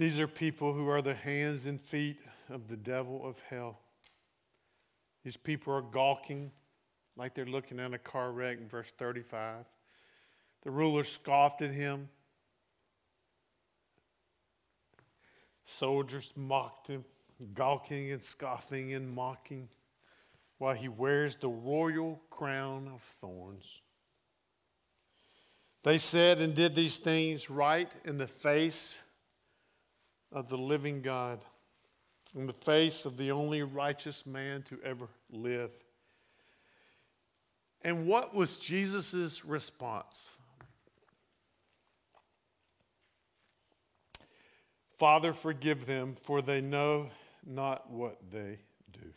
These 0.00 0.18
are 0.18 0.26
people 0.26 0.72
who 0.72 0.88
are 0.88 1.02
the 1.02 1.12
hands 1.12 1.66
and 1.66 1.78
feet 1.78 2.16
of 2.48 2.68
the 2.68 2.76
devil 2.78 3.20
of 3.22 3.38
hell. 3.50 3.80
These 5.24 5.36
people 5.36 5.74
are 5.74 5.82
gawking 5.82 6.52
like 7.18 7.34
they're 7.34 7.44
looking 7.44 7.78
at 7.78 7.92
a 7.92 7.98
car 7.98 8.32
wreck 8.32 8.56
in 8.56 8.66
verse 8.66 8.90
35. 8.96 9.66
The 10.62 10.70
ruler 10.70 11.04
scoffed 11.04 11.60
at 11.60 11.72
him. 11.72 12.08
Soldiers 15.66 16.32
mocked 16.34 16.86
him, 16.86 17.04
gawking 17.52 18.10
and 18.10 18.22
scoffing 18.22 18.94
and 18.94 19.06
mocking, 19.06 19.68
while 20.56 20.74
he 20.74 20.88
wears 20.88 21.36
the 21.36 21.50
royal 21.50 22.22
crown 22.30 22.90
of 22.94 23.02
thorns. 23.02 23.82
They 25.82 25.98
said 25.98 26.40
and 26.40 26.54
did 26.54 26.74
these 26.74 26.96
things 26.96 27.50
right 27.50 27.92
in 28.06 28.16
the 28.16 28.26
face 28.26 29.02
of 30.32 30.48
the 30.48 30.56
living 30.56 31.02
God, 31.02 31.44
in 32.34 32.46
the 32.46 32.52
face 32.52 33.04
of 33.04 33.16
the 33.16 33.32
only 33.32 33.62
righteous 33.62 34.24
man 34.24 34.62
to 34.62 34.78
ever 34.84 35.08
live. 35.30 35.70
And 37.82 38.06
what 38.06 38.34
was 38.34 38.56
Jesus' 38.56 39.44
response? 39.44 40.30
Father, 44.98 45.32
forgive 45.32 45.86
them, 45.86 46.14
for 46.14 46.42
they 46.42 46.60
know 46.60 47.08
not 47.46 47.90
what 47.90 48.18
they 48.30 48.58
do. 48.92 49.08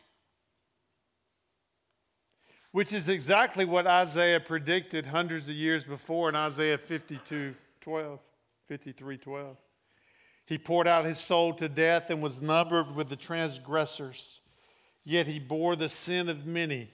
Which 2.71 2.93
is 2.93 3.09
exactly 3.09 3.65
what 3.65 3.85
Isaiah 3.85 4.39
predicted 4.39 5.05
hundreds 5.05 5.49
of 5.49 5.55
years 5.55 5.83
before 5.83 6.29
in 6.29 6.35
Isaiah 6.35 6.77
52 6.77 7.53
12, 7.81 8.21
53 8.65 9.17
12. 9.17 9.57
He 10.45 10.57
poured 10.57 10.87
out 10.87 11.05
his 11.05 11.19
soul 11.19 11.53
to 11.55 11.69
death 11.69 12.09
and 12.09 12.21
was 12.21 12.41
numbered 12.41 12.95
with 12.95 13.09
the 13.09 13.15
transgressors. 13.15 14.41
Yet 15.05 15.27
he 15.27 15.39
bore 15.39 15.75
the 15.75 15.89
sin 15.89 16.29
of 16.29 16.45
many 16.45 16.89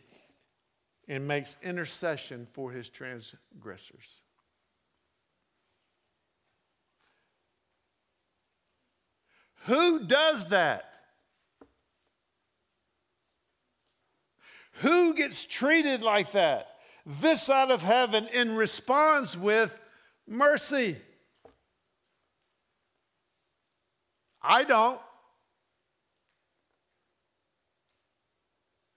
and 1.08 1.28
makes 1.28 1.58
intercession 1.64 2.46
for 2.46 2.72
his 2.72 2.90
transgressors. 2.90 4.22
Who 9.66 10.06
does 10.06 10.48
that? 10.48 10.86
Who 14.82 15.14
gets 15.14 15.44
treated 15.44 16.02
like 16.02 16.32
that? 16.32 16.68
This 17.06 17.44
side 17.44 17.72
of 17.72 17.82
heaven 17.82 18.28
in 18.34 18.56
response 18.56 19.36
with 19.36 19.78
mercy. 20.28 20.98
I 24.42 24.64
don't. 24.64 25.00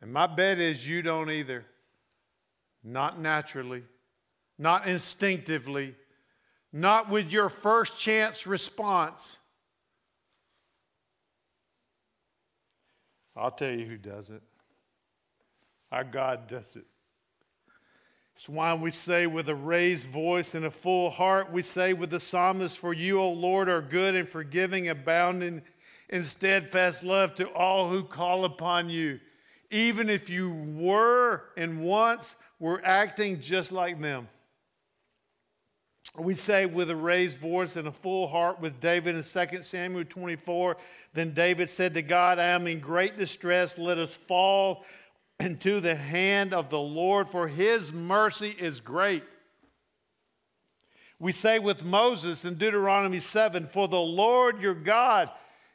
And 0.00 0.12
my 0.12 0.26
bet 0.26 0.58
is 0.58 0.86
you 0.86 1.02
don't 1.02 1.30
either. 1.30 1.64
Not 2.84 3.20
naturally, 3.20 3.84
not 4.58 4.86
instinctively, 4.88 5.94
not 6.72 7.08
with 7.08 7.32
your 7.32 7.48
first 7.48 7.96
chance 7.98 8.46
response. 8.46 9.38
I'll 13.36 13.52
tell 13.52 13.72
you 13.72 13.86
who 13.86 13.96
does 13.96 14.30
it. 14.30 14.42
Our 15.92 16.04
God 16.04 16.48
does 16.48 16.76
it. 16.76 16.86
It's 18.34 18.48
why 18.48 18.74
we 18.74 18.90
say 18.90 19.26
with 19.26 19.48
a 19.48 19.54
raised 19.54 20.04
voice 20.04 20.54
and 20.54 20.64
a 20.64 20.70
full 20.70 21.10
heart, 21.10 21.52
we 21.52 21.62
say 21.62 21.92
with 21.92 22.10
the 22.10 22.20
psalmist, 22.20 22.78
For 22.78 22.94
you, 22.94 23.20
O 23.20 23.30
Lord, 23.30 23.68
are 23.68 23.82
good 23.82 24.14
and 24.14 24.28
forgiving, 24.28 24.88
abounding 24.88 25.62
in 26.08 26.22
steadfast 26.22 27.04
love 27.04 27.34
to 27.36 27.48
all 27.50 27.88
who 27.88 28.02
call 28.02 28.44
upon 28.44 28.88
you. 28.88 29.20
Even 29.70 30.10
if 30.10 30.28
you 30.28 30.52
were 30.52 31.44
and 31.56 31.82
once 31.82 32.36
were 32.58 32.80
acting 32.84 33.40
just 33.40 33.72
like 33.72 34.00
them. 34.00 34.28
We 36.18 36.34
say 36.34 36.66
with 36.66 36.90
a 36.90 36.96
raised 36.96 37.38
voice 37.38 37.76
and 37.76 37.88
a 37.88 37.92
full 37.92 38.28
heart 38.28 38.60
with 38.60 38.80
David 38.80 39.14
in 39.14 39.22
2 39.22 39.62
Samuel 39.62 40.04
24. 40.04 40.76
Then 41.14 41.32
David 41.32 41.70
said 41.70 41.94
to 41.94 42.02
God, 42.02 42.38
I 42.38 42.46
am 42.48 42.66
in 42.66 42.80
great 42.80 43.16
distress. 43.16 43.78
Let 43.78 43.96
us 43.96 44.14
fall 44.14 44.84
into 45.42 45.80
the 45.80 45.96
hand 45.96 46.54
of 46.54 46.70
the 46.70 46.80
Lord, 46.80 47.28
for 47.28 47.48
his 47.48 47.92
mercy 47.92 48.54
is 48.58 48.80
great. 48.80 49.24
We 51.18 51.32
say 51.32 51.58
with 51.58 51.84
Moses 51.84 52.44
in 52.44 52.54
Deuteronomy 52.54 53.18
7 53.18 53.66
For 53.66 53.88
the 53.88 54.00
Lord 54.00 54.60
your 54.60 54.74
God 54.74 55.30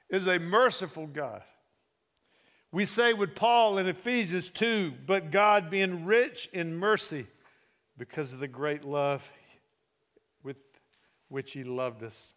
is 0.09 0.27
a 0.27 0.39
merciful 0.39 1.05
God. 1.05 1.41
We 2.71 2.85
say 2.85 3.13
with 3.13 3.35
Paul 3.35 3.77
in 3.77 3.87
Ephesians 3.87 4.49
2 4.49 4.93
But 5.05 5.31
God 5.31 5.69
being 5.69 6.05
rich 6.05 6.49
in 6.53 6.77
mercy 6.77 7.27
because 7.97 8.33
of 8.33 8.39
the 8.39 8.47
great 8.47 8.83
love 8.83 9.29
with 10.43 10.61
which 11.27 11.51
he 11.51 11.63
loved 11.63 12.03
us. 12.03 12.33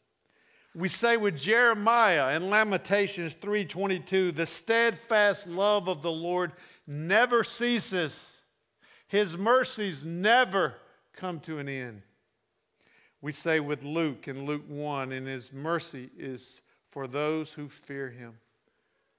We 0.74 0.86
say 0.86 1.16
with 1.16 1.36
Jeremiah 1.36 2.36
in 2.36 2.48
Lamentations 2.48 3.34
3:22, 3.34 4.30
the 4.30 4.46
steadfast 4.46 5.48
love 5.48 5.88
of 5.88 6.00
the 6.00 6.12
Lord 6.12 6.52
never 6.86 7.42
ceases. 7.42 8.40
His 9.08 9.36
mercies 9.36 10.04
never 10.04 10.76
come 11.12 11.40
to 11.40 11.58
an 11.58 11.68
end. 11.68 12.02
We 13.20 13.32
say 13.32 13.58
with 13.58 13.82
Luke 13.82 14.28
in 14.28 14.46
Luke 14.46 14.64
1, 14.68 15.10
and 15.10 15.26
his 15.26 15.52
mercy 15.52 16.10
is 16.16 16.62
for 16.88 17.08
those 17.08 17.52
who 17.52 17.68
fear 17.68 18.08
him. 18.08 18.38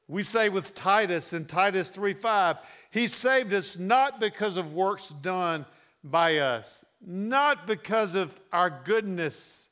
We 0.08 0.24
say 0.24 0.48
with 0.48 0.74
Titus 0.74 1.34
in 1.34 1.46
Titus 1.46 1.90
3:5, 1.90 2.60
he 2.92 3.08
saved 3.08 3.54
us 3.54 3.78
not 3.78 4.22
because 4.22 4.56
of 4.56 4.74
works 4.74 5.10
done 5.10 5.66
by 6.02 6.38
us, 6.38 6.86
not 7.02 7.68
because 7.68 8.16
of 8.16 8.40
our 8.54 8.70
goodness 8.70 9.68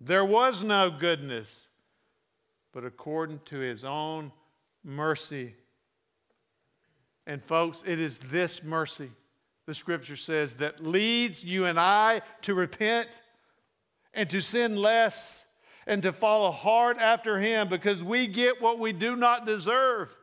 there 0.00 0.24
was 0.24 0.62
no 0.62 0.90
goodness, 0.90 1.68
but 2.72 2.84
according 2.84 3.40
to 3.46 3.58
his 3.58 3.84
own 3.84 4.32
mercy. 4.82 5.54
And, 7.26 7.40
folks, 7.40 7.84
it 7.86 8.00
is 8.00 8.18
this 8.18 8.64
mercy, 8.64 9.10
the 9.66 9.74
scripture 9.74 10.16
says, 10.16 10.54
that 10.56 10.84
leads 10.84 11.44
you 11.44 11.66
and 11.66 11.78
I 11.78 12.22
to 12.42 12.54
repent 12.54 13.08
and 14.14 14.28
to 14.30 14.40
sin 14.40 14.76
less 14.76 15.46
and 15.86 16.02
to 16.02 16.12
follow 16.12 16.50
hard 16.50 16.98
after 16.98 17.38
him 17.38 17.68
because 17.68 18.02
we 18.02 18.26
get 18.26 18.60
what 18.60 18.78
we 18.78 18.92
do 18.92 19.16
not 19.16 19.46
deserve. 19.46 20.16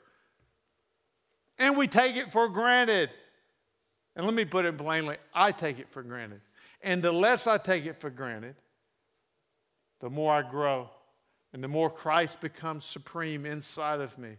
And 1.60 1.78
we 1.78 1.88
take 1.88 2.16
it 2.16 2.32
for 2.32 2.50
granted. 2.50 3.10
And 4.16 4.26
let 4.26 4.34
me 4.34 4.46
put 4.46 4.66
it 4.66 4.78
plainly 4.78 5.18
I 5.34 5.52
take 5.52 5.80
it 5.80 5.88
for 5.88 6.04
granted. 6.04 6.42
And 6.82 7.04
the 7.04 7.12
less 7.12 7.48
I 7.48 7.58
take 7.58 7.86
it 7.86 8.00
for 8.00 8.10
granted, 8.10 8.56
the 10.00 10.10
more 10.10 10.34
I 10.34 10.42
grow 10.42 10.90
and 11.54 11.64
the 11.64 11.68
more 11.68 11.90
Christ 11.90 12.42
becomes 12.42 12.86
supreme 12.86 13.46
inside 13.46 14.02
of 14.02 14.18
me. 14.18 14.38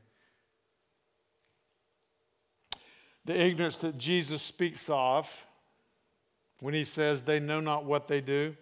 The 3.25 3.41
ignorance 3.41 3.79
that 3.79 3.99
Jesus 3.99 4.43
speaks 4.43 4.89
of 4.89 5.47
when 6.61 6.75
he 6.75 6.85
says 6.85 7.23
they 7.23 7.41
know 7.41 7.61
not 7.61 7.85
what 7.85 8.09
they 8.09 8.21
do, 8.21 8.57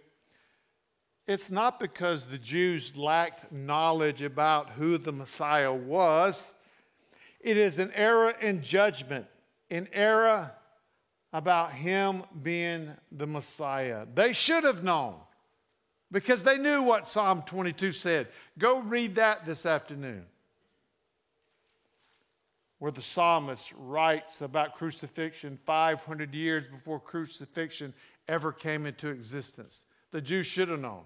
it's 1.27 1.51
not 1.51 1.79
because 1.79 2.23
the 2.23 2.37
Jews 2.37 2.95
lacked 2.95 3.51
knowledge 3.51 4.21
about 4.21 4.69
who 4.69 4.97
the 4.97 5.11
Messiah 5.11 5.73
was. 5.73 6.53
It 7.41 7.57
is 7.57 7.79
an 7.79 7.91
error 7.93 8.31
in 8.41 8.61
judgment, 8.61 9.25
an 9.69 9.87
error 9.91 10.51
about 11.33 11.73
him 11.73 12.23
being 12.41 12.91
the 13.11 13.27
Messiah. 13.27 14.05
They 14.13 14.31
should 14.31 14.63
have 14.63 14.83
known 14.83 15.15
because 16.11 16.43
they 16.43 16.57
knew 16.57 16.81
what 16.81 17.07
Psalm 17.07 17.43
22 17.45 17.91
said. 17.91 18.27
Go 18.57 18.81
read 18.81 19.15
that 19.15 19.45
this 19.45 19.65
afternoon, 19.65 20.25
where 22.79 22.91
the 22.91 23.01
psalmist 23.01 23.73
writes 23.77 24.41
about 24.41 24.75
crucifixion 24.75 25.57
500 25.65 26.33
years 26.33 26.67
before 26.67 26.99
crucifixion 26.99 27.93
ever 28.27 28.51
came 28.51 28.85
into 28.85 29.09
existence. 29.09 29.85
The 30.11 30.21
Jews 30.21 30.45
should 30.45 30.69
have 30.69 30.79
known. 30.79 31.03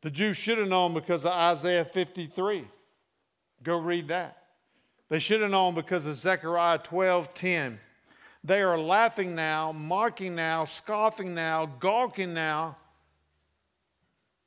The 0.00 0.10
Jews 0.10 0.36
should 0.36 0.58
have 0.58 0.68
known 0.68 0.94
because 0.94 1.24
of 1.24 1.32
Isaiah 1.32 1.84
53. 1.84 2.64
Go 3.62 3.78
read 3.78 4.08
that. 4.08 4.38
They 5.08 5.20
should 5.20 5.42
have 5.42 5.50
known 5.50 5.74
because 5.74 6.06
of 6.06 6.14
Zechariah 6.14 6.78
12 6.78 7.34
10. 7.34 7.78
They 8.44 8.62
are 8.62 8.76
laughing 8.76 9.36
now, 9.36 9.70
mocking 9.70 10.34
now, 10.34 10.64
scoffing 10.64 11.34
now, 11.34 11.66
gawking 11.66 12.34
now. 12.34 12.76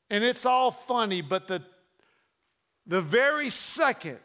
And 0.10 0.24
it's 0.24 0.46
all 0.46 0.72
funny, 0.72 1.22
but 1.22 1.48
the, 1.48 1.64
the 2.86 3.02
very 3.02 3.50
second 3.50 4.20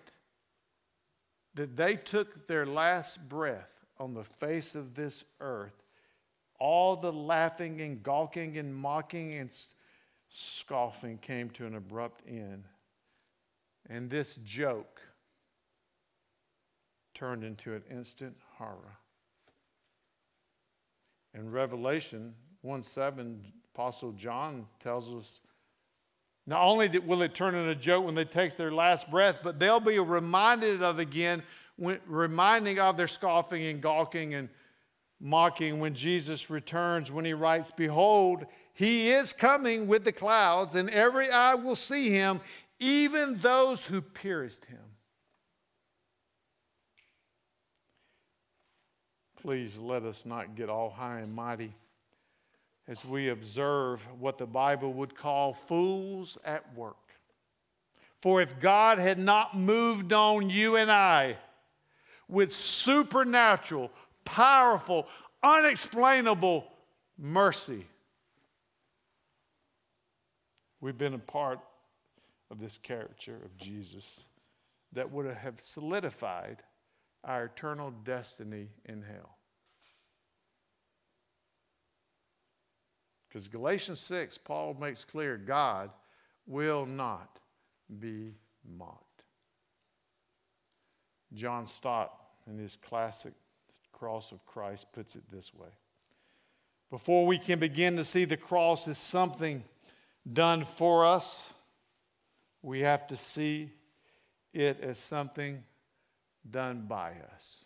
that 1.54 1.76
they 1.76 1.96
took 1.96 2.46
their 2.46 2.66
last 2.66 3.28
breath 3.28 3.72
on 3.98 4.14
the 4.14 4.24
face 4.24 4.74
of 4.74 4.94
this 4.94 5.24
earth, 5.40 5.82
all 6.58 6.96
the 6.96 7.12
laughing 7.12 7.80
and 7.80 8.02
gawking 8.02 8.58
and 8.58 8.74
mocking 8.74 9.34
and 9.34 9.50
scoffing 10.28 11.18
came 11.18 11.50
to 11.50 11.66
an 11.66 11.74
abrupt 11.74 12.22
end. 12.28 12.64
And 13.88 14.08
this 14.08 14.36
joke 14.36 15.00
turned 17.14 17.42
into 17.42 17.74
an 17.74 17.82
instant 17.90 18.36
horror. 18.56 18.96
In 21.34 21.50
Revelation 21.50 22.34
1 22.62 22.82
7, 22.82 23.44
Apostle 23.74 24.12
John 24.12 24.66
tells 24.78 25.14
us 25.14 25.40
not 26.50 26.66
only 26.66 26.88
will 26.98 27.22
it 27.22 27.32
turn 27.32 27.54
into 27.54 27.70
a 27.70 27.76
joke 27.76 28.04
when 28.04 28.16
they 28.16 28.24
take 28.24 28.56
their 28.56 28.72
last 28.72 29.08
breath, 29.08 29.38
but 29.44 29.60
they'll 29.60 29.78
be 29.78 30.00
reminded 30.00 30.82
of 30.82 30.98
again, 30.98 31.44
when, 31.76 32.00
reminding 32.06 32.80
of 32.80 32.96
their 32.96 33.06
scoffing 33.06 33.64
and 33.66 33.80
gawking 33.80 34.34
and 34.34 34.48
mocking 35.20 35.78
when 35.78 35.94
Jesus 35.94 36.50
returns, 36.50 37.12
when 37.12 37.24
he 37.24 37.34
writes, 37.34 37.70
Behold, 37.70 38.46
he 38.72 39.10
is 39.10 39.32
coming 39.32 39.86
with 39.86 40.02
the 40.02 40.10
clouds, 40.10 40.74
and 40.74 40.90
every 40.90 41.30
eye 41.30 41.54
will 41.54 41.76
see 41.76 42.10
him, 42.10 42.40
even 42.80 43.38
those 43.38 43.86
who 43.86 44.00
pierced 44.00 44.64
him. 44.64 44.80
Please 49.40 49.78
let 49.78 50.02
us 50.02 50.26
not 50.26 50.56
get 50.56 50.68
all 50.68 50.90
high 50.90 51.20
and 51.20 51.32
mighty 51.32 51.74
as 52.90 53.04
we 53.04 53.28
observe 53.28 54.06
what 54.18 54.36
the 54.36 54.46
Bible 54.46 54.92
would 54.92 55.14
call 55.14 55.52
fools 55.52 56.36
at 56.44 56.74
work. 56.74 56.96
For 58.20 58.42
if 58.42 58.58
God 58.58 58.98
had 58.98 59.16
not 59.16 59.56
moved 59.56 60.12
on 60.12 60.50
you 60.50 60.74
and 60.74 60.90
I 60.90 61.36
with 62.28 62.52
supernatural, 62.52 63.92
powerful, 64.24 65.06
unexplainable 65.40 66.66
mercy, 67.16 67.86
we've 70.80 70.98
been 70.98 71.14
a 71.14 71.18
part 71.18 71.60
of 72.50 72.58
this 72.58 72.76
caricature 72.76 73.40
of 73.44 73.56
Jesus 73.56 74.24
that 74.92 75.12
would 75.12 75.32
have 75.32 75.60
solidified 75.60 76.56
our 77.22 77.44
eternal 77.44 77.92
destiny 78.02 78.66
in 78.86 79.00
hell. 79.02 79.36
Because 83.30 83.46
Galatians 83.46 84.00
6, 84.00 84.38
Paul 84.38 84.76
makes 84.80 85.04
clear 85.04 85.36
God 85.36 85.90
will 86.46 86.84
not 86.84 87.38
be 88.00 88.34
mocked. 88.76 89.22
John 91.32 91.66
Stott, 91.66 92.12
in 92.48 92.58
his 92.58 92.76
classic 92.76 93.32
Cross 93.92 94.32
of 94.32 94.44
Christ, 94.46 94.92
puts 94.92 95.14
it 95.14 95.22
this 95.30 95.54
way 95.54 95.68
Before 96.90 97.26
we 97.26 97.38
can 97.38 97.60
begin 97.60 97.96
to 97.96 98.04
see 98.04 98.24
the 98.24 98.36
cross 98.36 98.88
as 98.88 98.98
something 98.98 99.62
done 100.32 100.64
for 100.64 101.04
us, 101.04 101.52
we 102.62 102.80
have 102.80 103.06
to 103.08 103.16
see 103.16 103.70
it 104.52 104.80
as 104.80 104.98
something 104.98 105.62
done 106.50 106.86
by 106.88 107.12
us. 107.34 107.64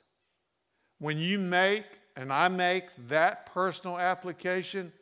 When 0.98 1.18
you 1.18 1.38
make, 1.38 1.86
and 2.16 2.32
I 2.32 2.48
make 2.48 2.84
that 3.08 3.46
personal 3.46 3.98
application, 3.98 4.92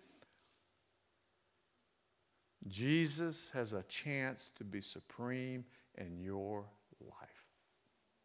Jesus 2.68 3.50
has 3.50 3.72
a 3.72 3.82
chance 3.84 4.50
to 4.56 4.64
be 4.64 4.80
supreme 4.80 5.64
in 5.98 6.18
your 6.20 6.64
life. 7.00 7.46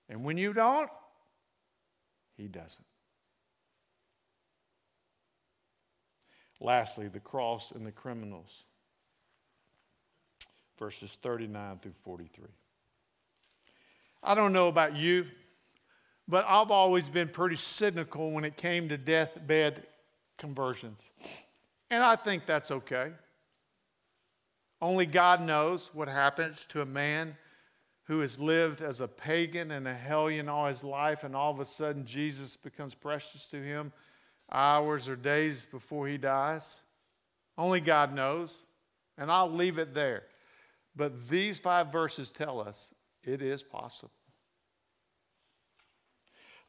And 0.10 0.23
when 0.23 0.38
you 0.38 0.54
don't, 0.54 0.89
he 2.36 2.47
doesn't. 2.47 2.86
Lastly, 6.60 7.08
the 7.08 7.19
cross 7.19 7.71
and 7.71 7.86
the 7.86 7.91
criminals. 7.91 8.63
Verses 10.78 11.17
39 11.21 11.80
through 11.80 11.91
43. 11.91 12.45
I 14.23 14.36
don't 14.36 14.54
know 14.54 14.67
about 14.67 14.95
you, 14.95 15.26
but 16.28 16.45
I've 16.47 16.71
always 16.71 17.10
been 17.10 17.30
pretty 17.30 17.56
cynical 17.56 18.32
when 18.32 18.43
it 18.43 18.58
came 18.58 18.89
to 18.89 18.97
deathbed 18.97 19.88
conversions. 20.38 21.10
And 21.89 22.04
I 22.04 22.15
think 22.15 22.45
that's 22.45 22.69
okay. 22.69 23.12
Only 24.82 25.06
God 25.06 25.42
knows 25.42 25.92
what 25.94 26.08
happens 26.08 26.66
to 26.70 26.82
a 26.82 26.86
man 26.86 27.36
who 28.04 28.20
has 28.20 28.40
lived 28.40 28.82
as 28.82 29.02
a 29.02 29.08
pagan 29.08 29.72
and 29.72 29.88
a 29.88 29.94
hellion 29.94 30.48
all 30.48 30.68
his 30.68 30.84
life, 30.84 31.24
and 31.24 31.36
all 31.36 31.52
of 31.52 31.60
a 31.60 31.66
sudden 31.66 32.06
Jesus 32.06 32.56
becomes 32.56 32.96
precious 32.96 33.48
to 33.48 33.62
him 33.62 33.92
hours 34.52 35.10
or 35.10 35.16
days 35.16 35.66
before 35.70 36.08
he 36.08 36.18
dies. 36.18 36.84
Only 37.58 37.82
God 37.82 38.13
knows. 38.13 38.62
And 39.18 39.32
I'll 39.32 39.52
leave 39.52 39.80
it 39.80 39.94
there. 39.94 40.24
But 40.96 41.28
these 41.28 41.58
five 41.58 41.92
verses 41.92 42.30
tell 42.30 42.62
us 42.62 42.94
it 43.24 43.42
is 43.42 43.63
possible. 43.63 44.12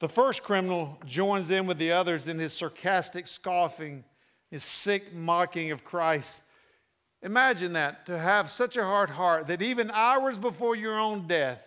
The 0.00 0.08
first 0.08 0.42
criminal 0.42 0.98
joins 1.04 1.50
in 1.50 1.66
with 1.66 1.78
the 1.78 1.92
others 1.92 2.28
in 2.28 2.38
his 2.38 2.52
sarcastic 2.52 3.26
scoffing, 3.26 4.04
his 4.50 4.64
sick 4.64 5.12
mocking 5.12 5.72
of 5.72 5.84
Christ. 5.84 6.42
Imagine 7.22 7.72
that, 7.72 8.06
to 8.06 8.18
have 8.18 8.48
such 8.50 8.76
a 8.76 8.84
hard 8.84 9.10
heart 9.10 9.48
that 9.48 9.60
even 9.60 9.90
hours 9.90 10.38
before 10.38 10.76
your 10.76 10.98
own 10.98 11.26
death, 11.26 11.62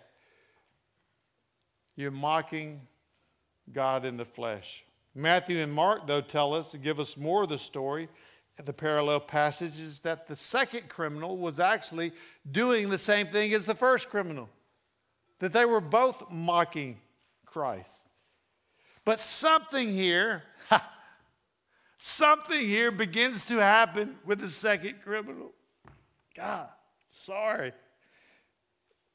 you're 1.94 2.10
mocking 2.10 2.80
God 3.70 4.04
in 4.04 4.16
the 4.16 4.24
flesh. 4.24 4.84
Matthew 5.14 5.58
and 5.58 5.72
Mark, 5.72 6.06
though, 6.06 6.22
tell 6.22 6.54
us 6.54 6.74
give 6.74 6.98
us 6.98 7.16
more 7.16 7.42
of 7.42 7.50
the 7.50 7.58
story 7.58 8.08
the 8.64 8.72
parallel 8.72 9.20
passages 9.20 10.00
that 10.00 10.26
the 10.26 10.36
second 10.36 10.88
criminal 10.88 11.36
was 11.36 11.58
actually 11.60 12.12
doing 12.50 12.88
the 12.88 12.98
same 12.98 13.26
thing 13.26 13.52
as 13.54 13.64
the 13.64 13.74
first 13.74 14.08
criminal, 14.08 14.48
that 15.38 15.52
they 15.52 15.64
were 15.64 15.80
both 15.80 16.30
mocking 16.30 16.98
Christ. 17.46 17.96
But 19.04 19.20
something 19.20 19.90
here 19.90 20.44
Something 22.04 22.62
here 22.62 22.90
begins 22.90 23.44
to 23.44 23.58
happen 23.58 24.18
with 24.24 24.40
the 24.40 24.48
second 24.48 25.02
criminal. 25.04 25.52
God, 26.36 26.66
sorry. 27.12 27.70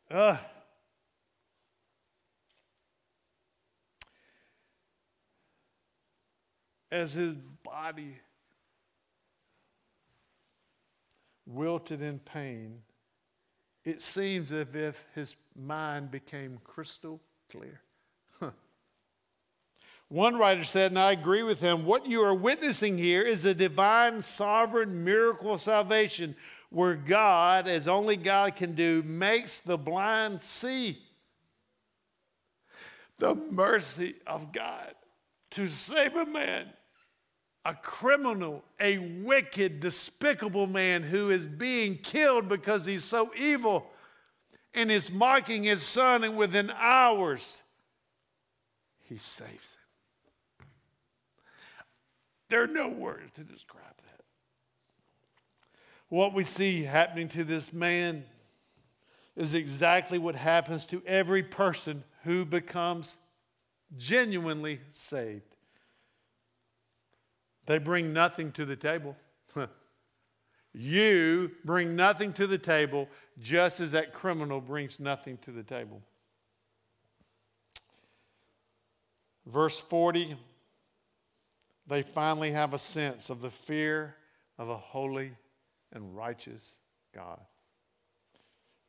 Ugh. 0.09 0.37
As 6.89 7.11
his 7.11 7.35
body 7.65 8.21
wilted 11.45 12.01
in 12.01 12.19
pain, 12.19 12.79
it 13.83 14.01
seems 14.01 14.53
as 14.53 14.65
if 14.73 15.05
his 15.13 15.35
mind 15.57 16.09
became 16.09 16.57
crystal 16.63 17.19
clear. 17.51 17.81
One 20.09 20.37
writer 20.37 20.63
said, 20.63 20.91
and 20.91 20.99
I 20.99 21.11
agree 21.11 21.43
with 21.43 21.59
him, 21.59 21.85
what 21.85 22.05
you 22.05 22.21
are 22.21 22.33
witnessing 22.33 22.97
here 22.97 23.21
is 23.21 23.43
a 23.43 23.53
divine, 23.53 24.21
sovereign 24.21 25.03
miracle 25.03 25.53
of 25.53 25.61
salvation 25.61 26.35
where 26.69 26.95
God, 26.95 27.67
as 27.67 27.87
only 27.87 28.15
God 28.15 28.55
can 28.55 28.73
do, 28.73 29.03
makes 29.03 29.59
the 29.59 29.77
blind 29.77 30.41
see. 30.41 30.99
The 33.19 33.35
mercy 33.35 34.15
of 34.25 34.51
God 34.51 34.93
to 35.51 35.67
save 35.67 36.15
a 36.15 36.25
man, 36.25 36.67
a 37.65 37.73
criminal, 37.73 38.63
a 38.79 38.97
wicked, 38.97 39.79
despicable 39.79 40.67
man 40.67 41.03
who 41.03 41.29
is 41.29 41.47
being 41.47 41.97
killed 41.97 42.47
because 42.47 42.85
he's 42.85 43.03
so 43.03 43.31
evil 43.37 43.87
and 44.73 44.91
is 44.91 45.11
mocking 45.11 45.63
his 45.63 45.81
son, 45.83 46.23
and 46.23 46.37
within 46.37 46.71
hours, 46.77 47.63
he 48.99 49.17
saves 49.17 49.75
him. 49.75 49.86
There 52.49 52.63
are 52.63 52.67
no 52.67 52.87
words 52.87 53.31
to 53.35 53.43
describe 53.43 53.83
that. 53.83 54.23
What 56.09 56.33
we 56.33 56.43
see 56.43 56.83
happening 56.83 57.27
to 57.29 57.43
this 57.43 57.73
man 57.73 58.23
is 59.35 59.53
exactly 59.53 60.17
what 60.17 60.35
happens 60.35 60.85
to 60.87 61.03
every 61.05 61.43
person 61.43 62.03
who 62.23 62.45
becomes 62.45 63.17
genuinely 63.97 64.79
saved. 64.89 65.55
They 67.65 67.77
bring 67.77 68.13
nothing 68.13 68.51
to 68.53 68.65
the 68.65 68.77
table. 68.77 69.17
you 70.73 71.51
bring 71.65 71.95
nothing 71.95 72.31
to 72.33 72.47
the 72.47 72.57
table, 72.57 73.09
just 73.39 73.81
as 73.81 73.91
that 73.91 74.13
criminal 74.13 74.61
brings 74.61 74.99
nothing 74.99 75.37
to 75.39 75.51
the 75.51 75.63
table. 75.63 76.01
Verse 79.45 79.79
40 79.79 80.37
they 81.87 82.01
finally 82.01 82.51
have 82.51 82.73
a 82.73 82.79
sense 82.79 83.29
of 83.29 83.41
the 83.41 83.49
fear 83.49 84.15
of 84.57 84.69
a 84.69 84.77
holy 84.77 85.31
and 85.93 86.15
righteous 86.15 86.79
God. 87.13 87.39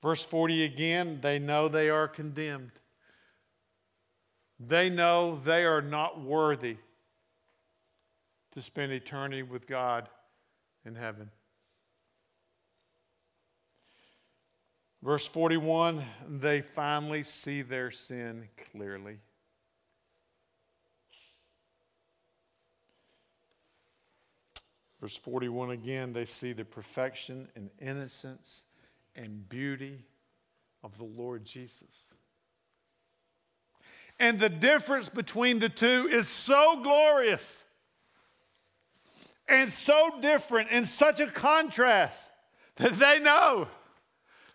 Verse 0.02 0.22
40 0.22 0.64
again, 0.64 1.18
they 1.20 1.38
know 1.38 1.68
they 1.68 1.90
are 1.90 2.08
condemned. 2.08 2.72
They 4.60 4.90
know 4.90 5.40
they 5.44 5.64
are 5.64 5.82
not 5.82 6.20
worthy 6.20 6.76
to 8.52 8.62
spend 8.62 8.92
eternity 8.92 9.42
with 9.42 9.66
God 9.66 10.08
in 10.84 10.94
heaven. 10.94 11.30
Verse 15.02 15.26
41 15.26 16.04
they 16.28 16.60
finally 16.60 17.22
see 17.22 17.62
their 17.62 17.92
sin 17.92 18.48
clearly. 18.72 19.18
Verse 25.00 25.16
41 25.16 25.70
again, 25.70 26.12
they 26.12 26.24
see 26.24 26.52
the 26.52 26.64
perfection 26.64 27.48
and 27.54 27.70
innocence 27.80 28.64
and 29.14 29.48
beauty 29.48 30.04
of 30.82 30.96
the 30.98 31.04
Lord 31.04 31.44
Jesus. 31.44 32.10
And 34.18 34.38
the 34.38 34.48
difference 34.48 35.08
between 35.08 35.60
the 35.60 35.68
two 35.68 36.08
is 36.10 36.26
so 36.26 36.80
glorious 36.82 37.64
and 39.48 39.70
so 39.70 40.18
different 40.20 40.68
and 40.72 40.86
such 40.86 41.20
a 41.20 41.28
contrast 41.28 42.30
that 42.76 42.94
they 42.94 43.20
know 43.20 43.68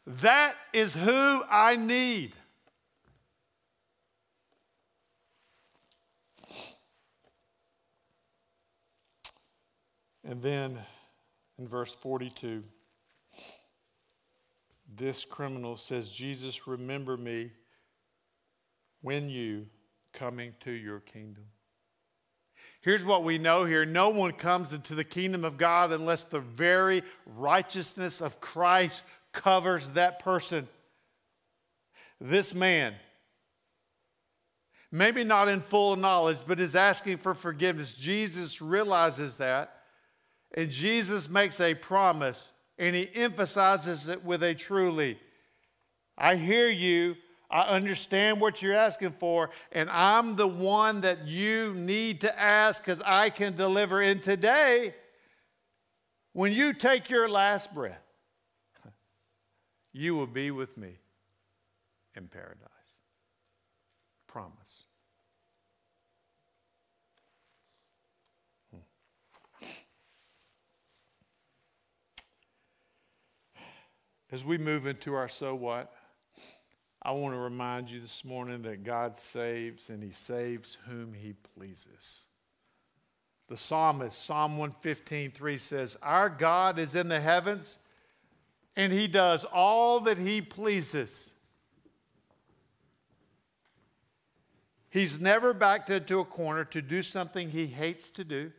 that 0.06 0.56
is 0.74 0.94
who 0.94 1.44
I 1.50 1.78
need. 1.78 2.34
And 10.24 10.42
then 10.42 10.78
in 11.58 11.68
verse 11.68 11.94
42, 11.96 12.64
this 14.96 15.26
criminal 15.26 15.76
says, 15.76 16.10
Jesus, 16.10 16.68
remember 16.68 17.18
me 17.18 17.52
when 19.02 19.30
you 19.30 19.66
coming 20.14 20.54
to 20.62 20.72
your 20.72 21.00
kingdom. 21.00 21.46
Here's 22.82 23.06
what 23.06 23.24
we 23.24 23.38
know 23.38 23.64
here 23.64 23.86
no 23.86 24.10
one 24.10 24.34
comes 24.34 24.74
into 24.74 24.94
the 24.94 25.04
kingdom 25.04 25.46
of 25.46 25.58
God 25.58 25.92
unless 25.92 26.24
the 26.24 26.42
very 26.42 27.04
righteousness 27.26 28.22
of 28.22 28.42
Christ 28.42 29.06
covers 29.32 29.90
that 29.90 30.20
person. 30.20 30.68
This 32.20 32.54
man, 32.54 32.94
maybe 34.92 35.24
not 35.24 35.48
in 35.48 35.62
full 35.62 35.96
knowledge, 35.96 36.38
but 36.46 36.60
is 36.60 36.76
asking 36.76 37.18
for 37.18 37.34
forgiveness. 37.34 37.96
Jesus 37.96 38.62
realizes 38.62 39.38
that, 39.38 39.83
and 40.54 40.70
Jesus 40.70 41.30
makes 41.30 41.60
a 41.60 41.74
promise 41.74 42.52
and 42.78 42.96
he 42.96 43.10
emphasizes 43.14 44.08
it 44.08 44.24
with 44.24 44.44
a 44.44 44.54
truly. 44.54 45.20
I 46.18 46.36
hear 46.36 46.70
you. 46.70 47.16
I 47.50 47.62
understand 47.64 48.42
what 48.42 48.64
you're 48.64 48.74
asking 48.74 49.12
for, 49.12 49.52
and 49.72 49.88
I'm 49.92 50.36
the 50.36 50.48
one 50.48 51.02
that 51.02 51.28
you 51.28 51.76
need 51.76 52.22
to 52.22 52.40
ask 52.40 52.84
because 52.84 53.00
I 53.02 53.30
can 53.30 53.56
deliver. 53.56 54.02
And 54.02 54.24
today, 54.24 54.96
when 56.34 56.52
you 56.52 56.74
take 56.74 57.12
your 57.12 57.30
last 57.30 57.72
breath, 57.72 58.02
you 59.94 60.16
will 60.16 60.26
be 60.26 60.50
with 60.50 60.76
me 60.78 60.98
in 62.16 62.28
paradise. 62.28 62.70
Promise. 64.28 64.83
As 74.34 74.44
we 74.44 74.58
move 74.58 74.88
into 74.88 75.14
our 75.14 75.30
so 75.30 75.54
what, 75.54 75.94
I 77.04 77.12
want 77.12 77.36
to 77.36 77.40
remind 77.40 77.92
you 77.92 78.00
this 78.00 78.26
morning 78.26 78.64
that 78.64 78.84
God 78.84 79.16
saves 79.16 79.92
and 79.92 80.02
He 80.02 80.10
saves 80.10 80.80
whom 80.88 81.14
He 81.14 81.34
pleases. 81.56 82.24
The 83.48 83.56
psalmist, 83.56 84.26
Psalm 84.26 84.58
115, 84.58 85.30
3 85.30 85.58
says, 85.60 85.98
Our 86.02 86.30
God 86.30 86.80
is 86.80 86.96
in 86.96 87.10
the 87.10 87.22
heavens 87.22 87.78
and 88.76 88.92
He 88.92 89.08
does 89.08 89.44
all 89.44 90.00
that 90.00 90.18
He 90.18 90.42
pleases. 90.42 91.36
He's 94.90 95.22
never 95.22 95.54
backed 95.54 95.92
into 95.92 96.20
a 96.20 96.26
corner 96.26 96.66
to 96.66 96.82
do 96.82 97.04
something 97.04 97.52
He 97.52 97.68
hates 97.68 98.10
to 98.10 98.24
do. 98.24 98.52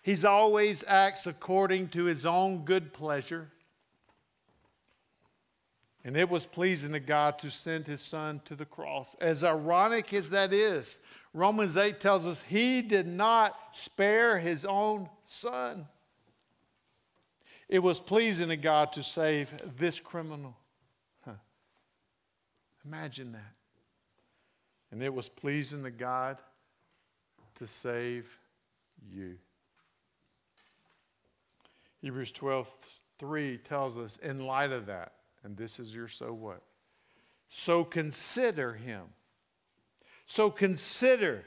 He's 0.00 0.24
always 0.24 0.84
acts 0.86 1.26
according 1.26 1.88
to 1.88 2.04
His 2.04 2.24
own 2.24 2.64
good 2.64 2.92
pleasure. 2.92 3.50
And 6.04 6.16
it 6.16 6.28
was 6.28 6.46
pleasing 6.46 6.92
to 6.92 7.00
God 7.00 7.38
to 7.40 7.50
send 7.50 7.86
his 7.86 8.00
son 8.00 8.40
to 8.46 8.54
the 8.54 8.64
cross. 8.64 9.16
As 9.20 9.44
ironic 9.44 10.14
as 10.14 10.30
that 10.30 10.52
is, 10.52 10.98
Romans 11.34 11.76
8 11.76 12.00
tells 12.00 12.26
us 12.26 12.42
he 12.42 12.82
did 12.82 13.06
not 13.06 13.54
spare 13.72 14.38
his 14.38 14.64
own 14.64 15.08
son. 15.24 15.86
It 17.68 17.80
was 17.80 18.00
pleasing 18.00 18.48
to 18.48 18.56
God 18.56 18.92
to 18.92 19.02
save 19.02 19.52
this 19.76 20.00
criminal. 20.00 20.56
Huh. 21.24 21.34
Imagine 22.84 23.32
that. 23.32 23.54
And 24.90 25.02
it 25.02 25.14
was 25.14 25.28
pleasing 25.28 25.84
to 25.84 25.90
God 25.90 26.38
to 27.56 27.66
save 27.66 28.26
you. 29.14 29.36
Hebrews 32.00 32.32
12 32.32 32.74
3 33.18 33.58
tells 33.58 33.98
us, 33.98 34.16
in 34.16 34.46
light 34.46 34.72
of 34.72 34.86
that, 34.86 35.12
and 35.44 35.56
this 35.56 35.78
is 35.78 35.94
your 35.94 36.08
so 36.08 36.32
what? 36.32 36.62
So 37.48 37.84
consider 37.84 38.74
him. 38.74 39.02
So 40.26 40.50
consider 40.50 41.44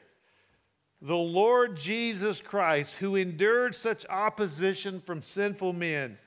the 1.02 1.16
Lord 1.16 1.76
Jesus 1.76 2.42
Christ, 2.42 2.98
who 2.98 3.16
endured 3.16 3.76
such 3.76 4.06
opposition 4.10 5.02
from 5.02 5.22
sinful 5.22 5.74
men, 5.74 6.18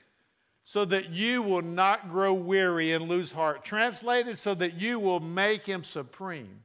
so 0.63 0.85
that 0.85 1.09
you 1.09 1.41
will 1.41 1.61
not 1.61 2.09
grow 2.09 2.33
weary 2.33 2.93
and 2.93 3.07
lose 3.07 3.31
heart. 3.31 3.63
Translated, 3.63 4.37
so 4.37 4.53
that 4.55 4.79
you 4.79 4.99
will 4.99 5.19
make 5.19 5.65
him 5.65 5.83
supreme 5.83 6.61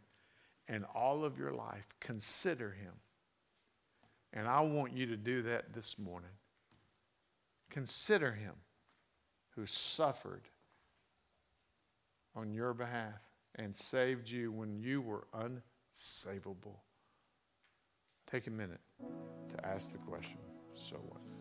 in 0.69 0.85
all 0.95 1.25
of 1.25 1.39
your 1.39 1.53
life. 1.53 1.87
Consider 2.01 2.71
him. 2.71 2.93
And 4.33 4.49
I 4.49 4.61
want 4.63 4.93
you 4.93 5.07
to 5.07 5.17
do 5.17 5.43
that 5.43 5.73
this 5.73 5.99
morning. 5.99 6.31
Consider 7.71 8.33
him 8.33 8.55
who 9.51 9.67
suffered 9.67 10.43
on 12.35 12.53
your 12.53 12.75
behalf 12.75 13.21
and 13.57 13.77
saved 13.77 14.29
you 14.29 14.51
when 14.53 14.79
you 14.79 15.01
were 15.01 15.27
unsavable. 15.35 16.81
Take 18.27 18.47
a 18.47 18.51
minute 18.51 18.81
to 19.51 19.67
ask 19.67 19.93
the 19.93 19.99
question 19.99 20.39
so 20.75 20.97
what? 20.97 21.32